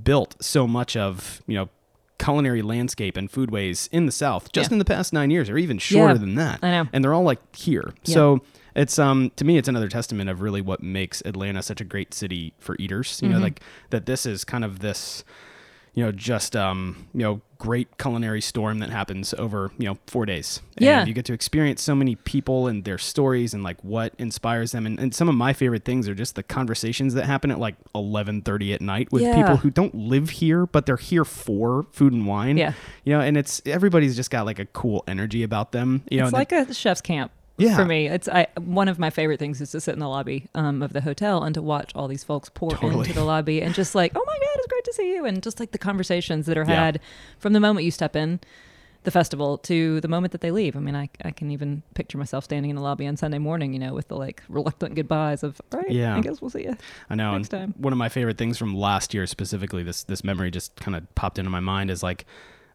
built 0.04 0.36
so 0.44 0.68
much 0.68 0.96
of 0.98 1.42
you 1.48 1.56
know 1.56 1.70
culinary 2.20 2.62
landscape 2.64 3.16
and 3.16 3.32
foodways 3.32 3.88
in 3.92 4.06
the 4.08 4.12
South 4.12 4.52
just 4.52 4.72
Yeah. 4.72 4.76
in 4.76 4.80
the 4.80 4.86
past 4.86 5.14
nine 5.14 5.30
years, 5.32 5.50
or 5.50 5.58
even 5.58 5.78
shorter 5.78 6.14
Yeah, 6.14 6.20
than 6.20 6.36
that. 6.36 6.60
I 6.64 6.72
know. 6.72 6.88
And 6.92 7.04
they're 7.04 7.14
all 7.14 7.24
like 7.24 7.56
here. 7.56 7.94
So 8.04 8.42
it's 8.76 9.00
um 9.00 9.32
to 9.38 9.46
me 9.46 9.58
it's 9.58 9.68
another 9.68 9.88
testament 9.88 10.30
of 10.30 10.42
really 10.42 10.62
what 10.62 10.84
makes 10.84 11.22
Atlanta 11.26 11.62
such 11.64 11.82
a 11.82 11.84
great 11.84 12.14
city 12.14 12.54
for 12.60 12.76
eaters. 12.80 13.20
You 13.22 13.30
know, 13.30 13.36
Mm-hmm. 13.36 13.44
like 13.44 13.62
that 13.92 14.06
this 14.06 14.26
is 14.26 14.44
kind 14.44 14.64
of 14.64 14.80
this 14.80 15.24
you 15.98 16.04
know, 16.06 16.12
just 16.12 16.56
um, 16.56 17.08
you 17.16 17.22
know, 17.22 17.42
great 17.58 17.98
culinary 17.98 18.40
storm 18.40 18.78
that 18.78 18.92
happens 18.92 19.34
over, 19.34 19.72
you 19.80 19.86
know, 19.86 19.98
four 20.06 20.28
days. 20.28 20.62
Yeah. 20.78 21.04
You 21.06 21.12
get 21.14 21.26
to 21.26 21.34
experience 21.34 21.82
so 21.82 21.96
many 21.96 22.14
people 22.14 22.68
and 22.68 22.84
their 22.84 23.00
stories 23.00 23.56
and 23.56 23.64
like 23.64 23.84
what 23.84 24.14
inspires 24.20 24.74
them. 24.74 24.86
And, 24.86 25.00
and 25.00 25.16
some 25.16 25.28
of 25.28 25.34
my 25.34 25.54
favorite 25.54 25.84
things 25.84 26.08
are 26.08 26.14
just 26.14 26.36
the 26.36 26.44
conversations 26.44 27.16
that 27.16 27.26
happen 27.26 27.50
at 27.50 27.58
like 27.58 27.74
eleven 27.96 28.44
thirty 28.44 28.74
at 28.74 28.82
night 28.82 29.12
with 29.12 29.24
Yeah. 29.24 29.36
people 29.38 29.58
who 29.58 29.72
don't 29.72 29.96
live 29.96 30.30
here, 30.30 30.68
but 30.68 30.86
they're 30.86 30.98
here 30.98 31.26
for 31.26 31.88
food 31.92 32.14
and 32.14 32.28
wine. 32.28 32.58
Yeah. 32.58 32.74
You 33.04 33.14
know, 33.14 33.22
and 33.22 33.36
it's 33.36 33.60
everybody's 33.66 34.16
just 34.16 34.30
got 34.30 34.46
like 34.46 34.60
a 34.60 34.66
cool 34.68 35.04
energy 35.08 35.42
about 35.42 35.72
them. 35.72 36.04
You 36.12 36.20
know, 36.20 36.26
it's 36.26 36.34
and 36.36 36.38
like 36.40 36.52
a 36.52 36.72
chef's 36.76 37.02
camp 37.02 37.32
Yeah. 37.58 37.76
for 37.76 37.86
me. 37.86 38.06
It's 38.08 38.28
I 38.30 38.46
one 38.60 38.88
of 38.88 39.00
my 39.00 39.10
favorite 39.10 39.40
things 39.40 39.62
is 39.62 39.72
to 39.72 39.82
sit 39.82 39.94
in 39.94 40.00
the 40.00 40.08
lobby 40.08 40.46
um, 40.54 40.84
of 40.84 40.94
the 40.94 41.02
hotel 41.02 41.42
and 41.44 41.56
to 41.56 41.62
watch 41.64 41.92
all 41.96 42.08
these 42.08 42.24
folks 42.24 42.50
pour 42.54 42.70
Totally. 42.70 43.00
into 43.10 43.14
the 43.14 43.24
lobby 43.24 43.64
and 43.64 43.74
just 43.74 43.96
like, 43.96 44.12
oh 44.16 44.24
my 44.28 44.38
god, 44.38 44.47
to 44.88 44.94
see 44.94 45.14
you, 45.14 45.26
and 45.26 45.44
just 45.44 45.60
like 45.60 45.72
the 45.72 45.78
conversations 45.78 46.46
that 46.48 46.58
are 46.58 46.66
Yeah. 46.68 46.76
had 46.86 47.00
from 47.40 47.54
the 47.54 47.60
moment 47.60 47.86
you 47.86 47.92
step 47.92 48.16
in 48.16 48.40
the 49.04 49.12
festival 49.12 49.58
to 49.60 50.02
the 50.02 50.08
moment 50.10 50.34
that 50.34 50.42
they 50.42 50.52
leave. 50.52 50.76
I 50.76 50.80
mean, 50.80 50.96
I, 50.96 51.08
I 51.24 51.32
can 51.32 51.50
even 51.52 51.82
picture 51.94 52.18
myself 52.18 52.44
standing 52.44 52.70
in 52.72 52.76
the 52.76 52.82
lobby 52.82 53.08
on 53.08 53.16
Sunday 53.16 53.38
morning, 53.38 53.72
you 53.72 53.80
know, 53.80 53.94
with 53.94 54.10
the 54.10 54.18
like 54.18 54.44
reluctant 54.50 54.96
goodbyes 54.96 55.44
of, 55.44 55.62
all 55.74 55.80
right, 55.80 55.90
Yeah. 55.92 56.18
I 56.18 56.20
guess 56.20 56.42
we'll 56.42 56.50
see 56.50 56.64
you. 56.64 56.76
I 57.10 57.16
know. 57.16 57.38
next 57.38 57.54
and 57.54 57.74
time. 57.74 57.82
One 57.82 57.94
of 57.94 57.98
my 58.00 58.10
favorite 58.10 58.38
things 58.38 58.58
from 58.58 58.76
last 58.76 59.14
year 59.14 59.26
specifically, 59.26 59.82
this 59.84 60.04
this 60.04 60.24
memory 60.26 60.52
just 60.52 60.76
kind 60.78 60.96
of 60.98 61.04
popped 61.16 61.40
into 61.40 61.50
my 61.52 61.62
mind 61.62 61.90
is 61.90 62.04
like 62.04 62.26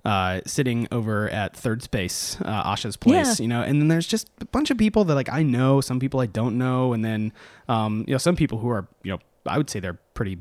uh, 0.06 0.40
sitting 0.46 0.88
over 0.90 1.28
at 1.28 1.54
Third 1.54 1.82
Space, 1.82 2.36
uh, 2.40 2.62
Asha's 2.72 2.96
place, 2.96 3.38
Yeah. 3.38 3.42
you 3.44 3.48
know, 3.48 3.62
and 3.62 3.80
then 3.80 3.88
there's 3.88 4.06
just 4.06 4.28
a 4.40 4.46
bunch 4.46 4.70
of 4.70 4.78
people 4.78 5.04
that 5.04 5.14
like 5.14 5.28
I 5.28 5.42
know, 5.42 5.80
some 5.82 6.00
people 6.00 6.18
I 6.20 6.26
don't 6.26 6.56
know, 6.56 6.92
and 6.94 7.04
then 7.04 7.32
um, 7.68 8.04
you 8.08 8.14
know 8.14 8.18
some 8.18 8.36
people 8.36 8.56
who 8.58 8.68
are 8.70 8.88
you 9.02 9.12
know 9.12 9.18
I 9.44 9.58
would 9.58 9.68
say 9.68 9.80
they're 9.80 9.98
pretty 10.14 10.38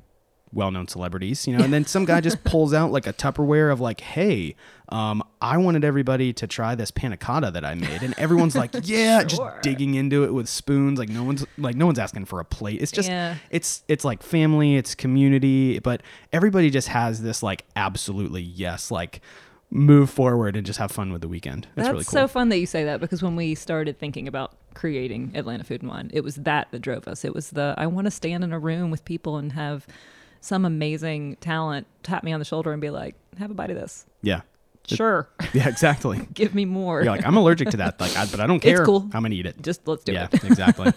well-known 0.54 0.88
celebrities, 0.88 1.48
you 1.48 1.58
know, 1.58 1.64
and 1.64 1.74
then 1.74 1.86
some 1.86 2.06
guy 2.06 2.20
just 2.22 2.44
pulls 2.44 2.74
out 2.74 2.92
like 2.92 3.08
a 3.08 3.14
Tupperware 3.14 3.72
of 3.72 3.80
like, 3.80 4.02
hey, 4.02 4.56
um, 4.90 5.24
I 5.42 5.58
wanted 5.58 5.86
everybody 5.86 6.34
to 6.34 6.48
try 6.48 6.76
this 6.76 6.92
panna 6.92 7.16
cotta 7.18 7.52
that 7.52 7.64
I 7.64 7.74
made, 7.76 8.04
and 8.04 8.14
everyone's 8.18 8.56
like, 8.56 8.72
yeah, 8.84 9.24
just 9.24 9.42
digging 9.62 9.96
into 9.96 10.24
it 10.26 10.34
with 10.34 10.50
spoons, 10.50 11.00
like 11.00 11.10
no 11.10 11.24
one's 11.24 11.46
like 11.58 11.76
no 11.76 11.86
one's 11.86 12.00
asking 12.00 12.26
for 12.26 12.40
a 12.40 12.46
plate. 12.46 12.82
It's 12.82 12.92
just 12.92 13.08
Yeah. 13.10 13.36
it's 13.50 13.84
it's 13.88 14.04
like 14.04 14.22
family, 14.24 14.76
it's 14.76 14.94
community, 14.96 15.80
but 15.80 16.02
everybody 16.34 16.70
just 16.70 16.90
has 16.90 17.22
this 17.22 17.42
like 17.42 17.64
absolutely 17.76 18.42
yes, 18.42 18.92
like 18.92 19.22
move 19.74 20.10
forward 20.10 20.58
and 20.58 20.66
just 20.66 20.80
have 20.80 20.92
fun 20.92 21.14
with 21.14 21.22
the 21.22 21.30
weekend. 21.30 21.64
That's, 21.76 21.88
That's 21.88 21.94
really 21.94 22.04
cool. 22.04 22.12
so 22.12 22.28
fun 22.28 22.50
that 22.50 22.58
you 22.58 22.66
say 22.66 22.84
that 22.84 23.00
because 23.00 23.24
when 23.24 23.38
we 23.38 23.56
started 23.56 23.98
thinking 23.98 24.28
about 24.28 24.52
creating 24.74 25.32
Atlanta 25.34 25.64
Food 25.64 25.82
and 25.82 25.90
Wine, 25.90 26.12
it 26.14 26.26
was 26.26 26.36
that 26.36 26.68
that 26.72 26.80
drove 26.80 27.08
us. 27.08 27.24
It 27.24 27.34
was 27.34 27.52
the 27.52 27.74
I 27.78 27.88
want 27.88 28.04
to 28.06 28.12
stand 28.12 28.44
in 28.44 28.52
a 28.52 28.60
room 28.60 28.92
with 28.92 29.06
people 29.06 29.38
and 29.38 29.54
have 29.54 29.88
some 30.42 30.66
amazing 30.66 31.38
talent 31.38 31.88
tap 32.04 32.24
me 32.24 32.34
on 32.34 32.40
the 32.40 32.46
shoulder 32.46 32.74
and 32.74 32.82
be 32.82 32.90
like, 32.90 33.16
"Have 33.40 33.52
a 33.52 33.54
bite 33.54 33.70
of 33.70 33.78
this." 33.78 34.06
yeah. 34.22 34.42
Sure, 34.88 35.30
Yeah, 35.54 35.70
exactly. 35.70 36.28
give 36.34 36.56
me 36.56 36.66
more. 36.66 37.04
You're 37.04 37.16
like, 37.16 37.26
I'm 37.26 37.38
allergic 37.38 37.70
to 37.70 37.78
that, 37.78 38.02
like, 38.02 38.18
I, 38.18 38.26
but 38.26 38.40
I 38.40 38.48
don't 38.48 38.60
care. 38.60 38.78
It's 38.78 38.86
cool. 38.86 39.04
I'm 39.14 39.22
gonna 39.22 39.36
eat 39.36 39.46
it. 39.46 39.62
Just 39.62 39.88
let's 39.88 40.04
do 40.04 40.12
yeah, 40.12 40.28
it. 40.32 40.44
exactly. 40.44 40.92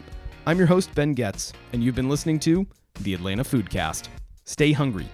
I'm 0.48 0.58
your 0.58 0.66
host, 0.66 0.94
Ben 0.96 1.14
Getz, 1.14 1.54
and 1.72 1.84
you've 1.84 1.94
been 1.96 2.10
listening 2.10 2.40
to 2.40 2.66
the 3.02 3.14
Atlanta 3.14 3.44
Foodcast. 3.44 4.08
Stay 4.44 4.72
hungry, 4.72 5.08